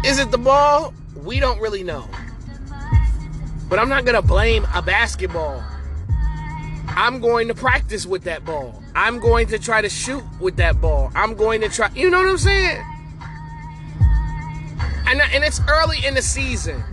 Is 0.06 0.20
it 0.20 0.32
the 0.32 0.38
ball? 0.38 0.94
We 1.16 1.40
don't 1.40 1.60
really 1.60 1.84
know. 1.84 2.08
But 3.70 3.80
I'm 3.80 3.90
not 3.90 4.06
gonna 4.06 4.22
blame 4.22 4.66
a 4.74 4.82
basketball. 4.82 5.64
I'm 6.90 7.20
going 7.20 7.48
to 7.50 7.54
practice 7.54 8.06
with 8.06 8.24
that 8.24 8.44
ball. 8.44 8.82
I'm 8.96 9.20
going 9.20 9.48
to 9.48 9.60
try 9.60 9.82
to 9.82 9.90
shoot 9.90 10.24
with 10.40 10.56
that 10.58 10.82
ball. 10.82 11.12
I'm 11.14 11.36
going 11.36 11.62
to 11.62 11.70
try. 11.70 11.90
You 11.94 12.10
know 12.10 12.18
what 12.18 12.30
I'm 12.30 12.38
saying? 12.38 12.84
And 15.08 15.22
and 15.22 15.44
it's 15.44 15.62
early 15.70 16.04
in 16.06 16.16
the 16.16 16.22
season. 16.22 16.84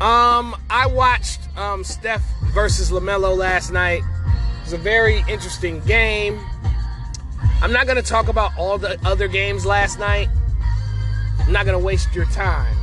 Um, 0.00 0.56
I 0.68 0.88
watched 0.88 1.40
um, 1.56 1.84
Steph 1.84 2.24
versus 2.54 2.90
LaMelo 2.90 3.36
last 3.36 3.70
night. 3.70 4.02
Was 4.72 4.80
a 4.80 4.84
very 4.84 5.22
interesting 5.28 5.80
game. 5.80 6.40
I'm 7.60 7.72
not 7.72 7.84
going 7.84 8.02
to 8.02 8.02
talk 8.02 8.28
about 8.28 8.56
all 8.56 8.78
the 8.78 8.98
other 9.04 9.28
games 9.28 9.66
last 9.66 9.98
night. 9.98 10.30
I'm 11.40 11.52
not 11.52 11.66
going 11.66 11.78
to 11.78 11.84
waste 11.84 12.14
your 12.14 12.24
time. 12.26 12.74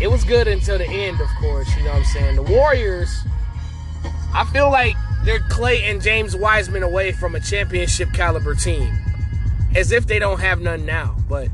It 0.00 0.10
was 0.10 0.24
good 0.24 0.48
until 0.48 0.78
the 0.78 0.88
end, 0.88 1.20
of 1.20 1.28
course. 1.38 1.68
You 1.76 1.82
know 1.82 1.90
what 1.90 1.98
I'm 1.98 2.04
saying? 2.04 2.36
The 2.36 2.42
Warriors, 2.42 3.14
I 4.32 4.48
feel 4.50 4.70
like 4.70 4.96
they're 5.26 5.44
Clay 5.50 5.82
and 5.82 6.00
James 6.00 6.34
Wiseman 6.34 6.82
away 6.82 7.12
from 7.12 7.34
a 7.34 7.40
championship 7.40 8.10
caliber 8.14 8.54
team. 8.54 8.90
As 9.76 9.92
if 9.92 10.06
they 10.06 10.18
don't 10.18 10.40
have 10.40 10.62
none 10.62 10.86
now. 10.86 11.16
But 11.28 11.48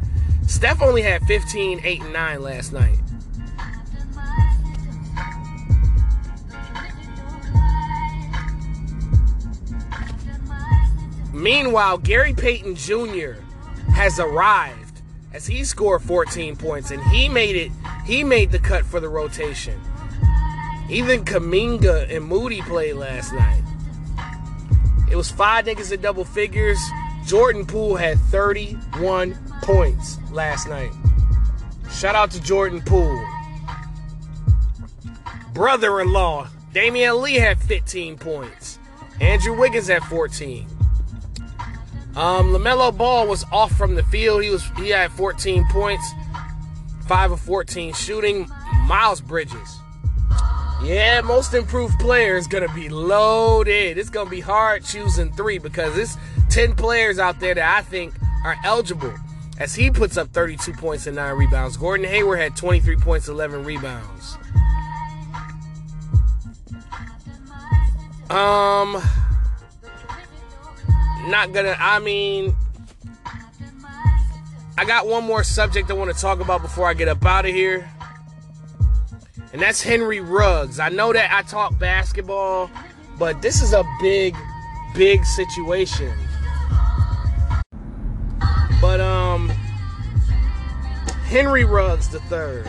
Steph 0.47 0.81
only 0.81 1.03
had 1.03 1.23
15, 1.23 1.81
8, 1.83 2.03
and 2.03 2.13
9 2.13 2.43
last 2.43 2.73
night. 2.73 2.99
Meanwhile, 11.41 11.99
Gary 11.99 12.35
Payton 12.35 12.75
Jr. 12.75 13.41
has 13.95 14.21
arrived 14.21 15.01
as 15.33 15.47
he 15.47 15.65
scored 15.65 16.03
14 16.03 16.55
points 16.55 16.91
and 16.91 17.03
he 17.05 17.31
made 17.31 17.57
it, 17.57 17.73
he 18.05 18.23
made 18.23 18.53
the 18.53 18.59
cut 18.59 18.85
for 18.85 19.01
the 19.01 19.09
rotation. 19.09 19.81
Even 20.91 21.25
Kuminga 21.25 22.15
and 22.15 22.27
Moody 22.27 22.61
played 22.61 22.97
last 22.97 23.33
night. 23.33 23.63
It 25.11 25.17
was 25.17 25.31
five 25.31 25.65
niggas 25.65 25.93
in 25.93 26.03
double 26.03 26.27
figures. 26.27 26.79
Jordan 27.27 27.65
Poole 27.65 27.97
had 27.97 28.19
31 28.19 29.39
points 29.63 30.19
last 30.31 30.69
night. 30.69 30.93
Shout 31.91 32.15
out 32.15 32.31
to 32.33 32.43
Jordan 32.43 32.83
Poole. 32.83 33.27
Brother 35.55 36.01
in 36.01 36.13
law, 36.13 36.49
Damian 36.75 37.23
Lee 37.23 37.37
had 37.37 37.59
15 37.59 38.19
points. 38.19 38.79
Andrew 39.23 39.59
Wiggins 39.59 39.89
had 39.89 40.03
14. 40.05 40.67
Um, 42.17 42.53
Lamelo 42.53 42.97
Ball 42.97 43.27
was 43.27 43.45
off 43.53 43.73
from 43.73 43.95
the 43.95 44.03
field. 44.05 44.43
He 44.43 44.51
was 44.51 44.65
he 44.77 44.91
had 44.91 45.13
14 45.13 45.65
points, 45.71 46.13
five 47.07 47.31
of 47.31 47.41
14 47.41 47.95
shooting. 47.95 48.49
Miles 48.87 49.21
Bridges, 49.21 49.79
yeah, 50.83 51.21
most 51.21 51.55
improved 51.55 51.99
player 52.01 52.37
is 52.37 52.47
gonna 52.47 52.73
be 52.75 52.89
loaded. 52.89 53.99
It's 53.99 54.11
gonna 54.11 54.31
be 54.31 54.41
hard 54.41 54.85
choosing 54.85 55.31
three 55.33 55.59
because 55.59 55.95
there's 55.95 56.17
10 56.49 56.75
players 56.75 57.19
out 57.19 57.39
there 57.39 57.55
that 57.55 57.77
I 57.79 57.83
think 57.83 58.15
are 58.45 58.57
eligible. 58.65 59.15
As 59.59 59.75
he 59.75 59.91
puts 59.91 60.17
up 60.17 60.29
32 60.33 60.73
points 60.73 61.07
and 61.07 61.17
nine 61.17 61.37
rebounds. 61.37 61.77
Gordon 61.77 62.07
Hayward 62.07 62.39
had 62.39 62.57
23 62.57 62.97
points, 62.97 63.29
11 63.29 63.63
rebounds. 63.65 64.39
Um 68.31 69.03
not 71.29 71.53
gonna 71.53 71.77
i 71.79 71.99
mean 71.99 72.55
i 74.79 74.85
got 74.85 75.07
one 75.07 75.25
more 75.25 75.45
subject 75.45 75.91
i 75.91 75.95
want 75.95 76.15
to 76.15 76.21
talk 76.21 76.41
about 76.41 76.63
before 76.63 76.87
i 76.87 76.95
get 76.95 77.09
up 77.09 77.25
out 77.25 77.45
of 77.45 77.55
here. 77.55 77.89
And 79.53 79.61
that's 79.61 79.83
henry 79.83 80.21
ruggs. 80.21 80.79
I 80.79 80.89
know 80.89 81.13
that 81.13 81.33
i 81.33 81.43
talk 81.43 81.79
basketball 81.79 82.71
but 83.19 83.43
this 83.43 83.61
is 83.61 83.73
a 83.73 83.85
big 84.01 84.35
big 84.95 85.25
situation. 85.25 86.13
But 88.81 89.01
um 89.01 89.51
henry 91.27 91.65
ruggs 91.65 92.09
the 92.09 92.21
third. 92.21 92.67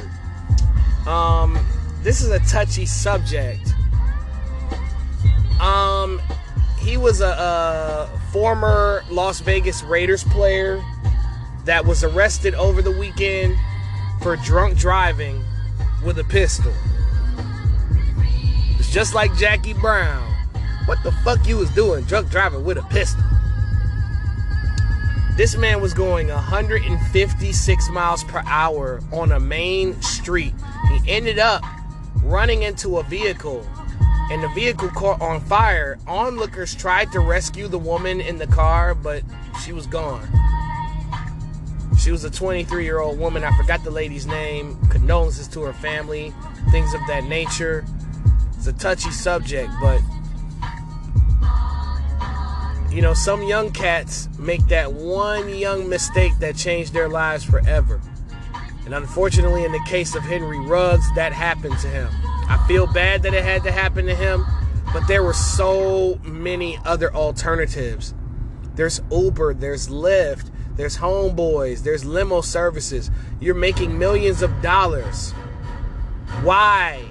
Um 1.08 1.58
this 2.04 2.22
is 2.22 2.30
a 2.30 2.40
touchy 2.40 2.86
subject. 2.86 3.74
Um 5.60 6.20
he 6.82 6.98
was 6.98 7.22
a, 7.22 7.28
a, 7.28 8.20
former 8.32 9.04
Las 9.10 9.40
Vegas 9.40 9.84
Raiders 9.84 10.24
player 10.24 10.84
that 11.66 11.86
was 11.86 12.04
arrested 12.04 12.56
over 12.56 12.82
the 12.82 12.92
weekend 12.92 13.56
for 14.22 14.36
drunk 14.38 14.78
driving 14.78 15.44
with 16.04 16.18
a 16.18 16.24
pistol. 16.24 16.74
It's 18.80 18.92
just 18.92 19.14
like 19.14 19.36
Jackie 19.36 19.74
Brown. 19.74 20.28
What 20.86 21.04
the 21.04 21.12
fuck 21.24 21.48
you 21.48 21.58
was 21.58 21.70
doing 21.70 22.04
drunk 22.06 22.32
driving 22.32 22.64
with 22.64 22.78
a 22.78 22.84
pistol? 22.84 23.24
This 25.38 25.56
man 25.56 25.82
was 25.82 25.94
going 25.94 26.30
156 26.30 27.90
miles 27.90 28.24
per 28.24 28.42
hour 28.46 29.02
on 29.12 29.32
a 29.32 29.40
main 29.40 30.02
street. 30.02 30.54
He 30.90 31.12
ended 31.12 31.38
up 31.38 31.64
running 32.24 32.64
into 32.64 32.98
a 32.98 33.04
vehicle 33.04 33.66
and 34.32 34.42
the 34.42 34.48
vehicle 34.48 34.88
caught 34.88 35.20
on 35.20 35.42
fire. 35.42 36.00
Onlookers 36.08 36.74
tried 36.74 37.12
to 37.12 37.20
rescue 37.20 37.68
the 37.68 37.78
woman 37.78 38.22
in 38.22 38.38
the 38.38 38.48
car, 38.48 38.96
but 38.96 39.24
she 39.62 39.74
was 39.74 39.86
gone. 39.86 40.26
She 42.00 42.12
was 42.12 42.24
a 42.24 42.32
23 42.32 42.86
year 42.86 43.00
old 43.00 43.20
woman. 43.20 43.44
I 43.44 43.56
forgot 43.58 43.84
the 43.84 43.92
lady's 43.92 44.26
name. 44.26 44.78
Condolences 44.88 45.50
to 45.50 45.62
her 45.64 45.74
family, 45.74 46.34
things 46.72 46.94
of 46.94 47.02
that 47.08 47.26
nature. 47.26 47.86
It's 48.56 48.68
a 48.68 48.74
touchy 48.74 49.12
subject, 49.12 49.70
but 49.82 50.00
you 52.90 53.02
know, 53.02 53.14
some 53.14 53.44
young 53.44 53.72
cats 53.72 54.30
make 54.40 54.66
that 54.68 54.94
one 54.94 55.50
young 55.50 55.90
mistake 55.90 56.32
that 56.40 56.56
changed 56.56 56.94
their 56.94 57.10
lives 57.10 57.44
forever. 57.44 58.00
And 58.86 58.96
unfortunately, 58.96 59.66
in 59.66 59.74
the 59.74 59.84
case 59.86 60.16
of 60.16 60.24
Henry 60.24 60.60
Ruggs, 60.60 61.06
that 61.16 61.34
happened 61.34 61.78
to 61.80 61.88
him. 61.88 62.21
I 62.52 62.58
feel 62.68 62.86
bad 62.86 63.24
that 63.24 63.34
it 63.34 63.46
had 63.46 63.64
to 63.64 63.72
happen 63.72 64.06
to 64.08 64.14
him, 64.14 64.46
but 64.92 65.08
there 65.08 65.24
were 65.24 65.32
so 65.32 66.20
many 66.22 66.78
other 66.84 67.10
alternatives. 67.16 68.14
There's 68.76 69.02
Uber, 69.10 69.54
there's 69.54 69.88
Lyft, 69.88 70.52
there's 70.76 70.98
Homeboys, 70.98 71.84
there's 71.84 72.04
limo 72.04 72.42
services. 72.42 73.10
You're 73.40 73.56
making 73.56 73.98
millions 73.98 74.42
of 74.42 74.62
dollars. 74.62 75.32
Why 76.44 77.06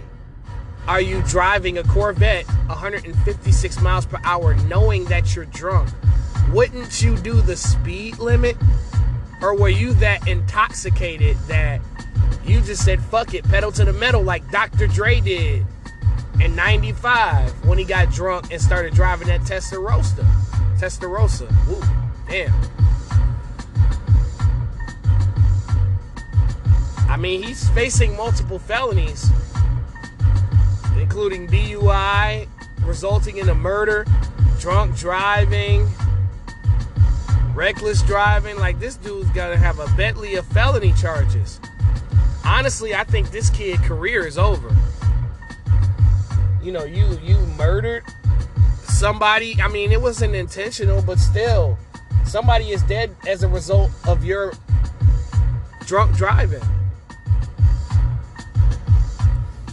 are 0.87 1.01
you 1.01 1.23
driving 1.23 1.79
a 1.79 1.85
Corvette 1.85 2.45
156 2.67 3.81
miles 3.81 4.05
per 4.05 4.21
hour 4.25 4.53
knowing 4.67 5.07
that 5.07 5.35
you're 5.35 5.47
drunk? 5.47 5.89
Wouldn't 6.53 7.01
you 7.01 7.17
do 7.17 7.41
the 7.41 7.57
speed 7.57 8.19
limit? 8.19 8.59
Or 9.41 9.57
were 9.57 9.71
you 9.71 9.95
that 9.95 10.29
intoxicated 10.29 11.39
that 11.49 11.81
you 12.45 12.61
just 12.61 12.85
said, 12.85 13.01
fuck 13.01 13.35
it, 13.35 13.45
pedal 13.45 13.73
to 13.73 13.85
the 13.85 13.93
metal 13.93 14.23
like 14.23 14.49
Dr. 14.51 14.87
Dre 14.87 15.21
did 15.21 15.65
in 16.41 16.57
95 16.57 17.65
when 17.67 17.79
he 17.79 17.85
got 17.85 18.11
drunk 18.11 18.53
and 18.53 18.61
started 18.61 18.95
driving 18.95 19.29
that 19.29 19.41
Testarossa. 19.43 20.25
Testarossa. 20.79 21.51
Ooh, 21.69 21.83
damn. 22.29 22.53
I 27.09 27.17
mean, 27.17 27.43
he's 27.43 27.69
facing 27.71 28.17
multiple 28.17 28.59
felonies, 28.59 29.31
including 30.97 31.49
DUI, 31.49 32.49
resulting 32.83 33.39
in 33.39 33.49
a 33.49 33.55
murder, 33.55 34.07
drunk 34.59 34.97
driving, 34.97 35.89
reckless 37.55 38.03
driving. 38.03 38.57
Like, 38.57 38.81
this 38.81 38.97
dude's 38.97 39.29
gotta 39.31 39.57
have 39.57 39.79
a 39.81 39.87
Bentley 39.97 40.37
of 40.37 40.47
felony 40.47 40.95
charges 40.95 41.61
honestly, 42.45 42.95
I 42.95 43.05
think 43.05 43.31
this 43.31 43.51
kid 43.51 43.81
career 43.81 44.27
is 44.27 44.39
over. 44.39 44.75
You 46.63 46.73
know, 46.73 46.85
you 46.85 47.19
you 47.23 47.39
murdered 47.59 48.05
somebody. 48.83 49.61
I 49.63 49.69
mean, 49.69 49.93
it 49.93 50.01
wasn't 50.01 50.35
intentional, 50.35 51.03
but 51.03 51.19
still, 51.19 51.79
somebody 52.25 52.71
is 52.71 52.83
dead 52.83 53.15
as 53.27 53.43
a 53.43 53.49
result 53.49 53.91
of 54.07 54.25
your 54.25 54.53
drunk 55.87 56.17
driving. 56.17 56.63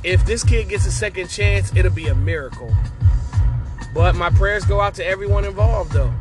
if 0.07 0.25
this 0.25 0.41
kid 0.41 0.69
gets 0.69 0.85
a 0.85 0.91
second 0.91 1.27
chance, 1.27 1.75
it'll 1.75 1.91
be 1.91 2.07
a 2.07 2.15
miracle. 2.15 2.73
But 3.93 4.15
my 4.15 4.29
prayers 4.29 4.63
go 4.63 4.79
out 4.79 4.95
to 4.95 5.05
everyone 5.05 5.43
involved, 5.43 5.91
though. 5.91 6.13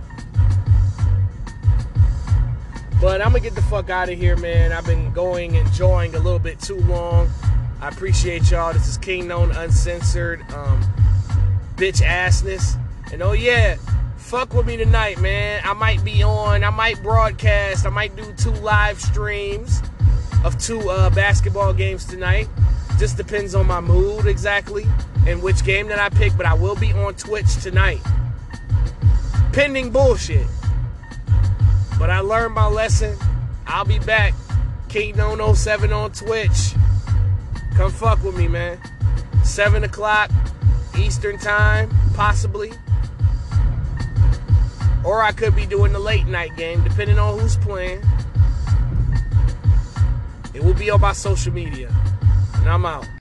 But 3.01 3.21
I'm 3.21 3.29
gonna 3.29 3.41
get 3.41 3.55
the 3.55 3.63
fuck 3.63 3.91
out 3.91 4.09
of 4.09 4.19
here, 4.19 4.37
man. 4.37 4.73
I've 4.73 4.87
been 4.87 5.13
going 5.13 5.57
and 5.57 5.67
enjoying 5.67 6.15
a 6.15 6.19
little 6.19 6.39
bit 6.39 6.59
too 6.61 6.81
long. 6.81 7.29
I 7.81 7.89
appreciate 7.89 8.51
y'all. 8.51 8.73
This 8.73 8.89
is 8.89 8.97
King 8.97 9.29
Known 9.29 9.51
Uncensored, 9.51 10.41
um, 10.53 10.81
bitch 11.77 12.01
assness. 12.01 12.81
And 13.13 13.23
oh 13.23 13.33
yeah, 13.33 13.77
fuck 14.17 14.55
with 14.55 14.67
me 14.67 14.79
tonight, 14.79 15.21
man. 15.21 15.61
I 15.63 15.75
might 15.75 16.03
be 16.05 16.23
on. 16.23 16.65
I 16.65 16.71
might 16.71 17.03
broadcast. 17.03 17.85
I 17.85 17.91
might 17.91 18.17
do 18.17 18.33
two 18.33 18.51
live 18.51 18.99
streams 18.99 19.83
of 20.43 20.59
two 20.59 20.89
uh, 20.89 21.11
basketball 21.11 21.75
games 21.75 22.07
tonight. 22.07 22.49
Just 22.99 23.19
depends 23.19 23.55
on 23.55 23.67
my 23.67 23.81
mood 23.81 24.27
exactly 24.27 24.87
and 25.27 25.43
which 25.43 25.63
game 25.65 25.89
that 25.89 25.99
I 25.99 26.09
pick. 26.09 26.35
But 26.35 26.47
I 26.47 26.55
will 26.55 26.77
be 26.77 26.95
on 26.95 27.15
Twitch 27.15 27.63
tonight. 27.63 28.01
Pending 29.53 29.91
bullshit. 29.91 30.47
But 31.99 32.11
I 32.11 32.21
learned 32.21 32.55
my 32.55 32.69
lesson. 32.69 33.17
I'll 33.67 33.85
be 33.85 33.99
back. 33.99 34.35
King 34.89 35.17
Known 35.17 35.55
07 35.55 35.93
on 35.93 36.13
Twitch. 36.13 36.75
Come 37.77 37.91
fuck 37.91 38.23
with 38.23 38.37
me, 38.37 38.49
man. 38.49 38.79
7 39.45 39.85
o'clock 39.85 40.31
Eastern 40.99 41.39
Time, 41.39 41.91
possibly. 42.15 42.73
Or 45.05 45.23
I 45.23 45.33
could 45.33 45.55
be 45.55 45.67
doing 45.67 45.93
the 45.93 45.99
late 45.99 46.27
night 46.27 46.57
game, 46.57 46.83
depending 46.83 47.19
on 47.19 47.39
who's 47.39 47.57
playing. 47.57 48.03
It 50.55 50.65
will 50.65 50.75
be 50.75 50.91
on 50.91 51.01
my 51.01 51.13
social 51.13 51.53
media. 51.53 51.95
And 52.55 52.69
I'm 52.69 52.85
out. 52.87 53.07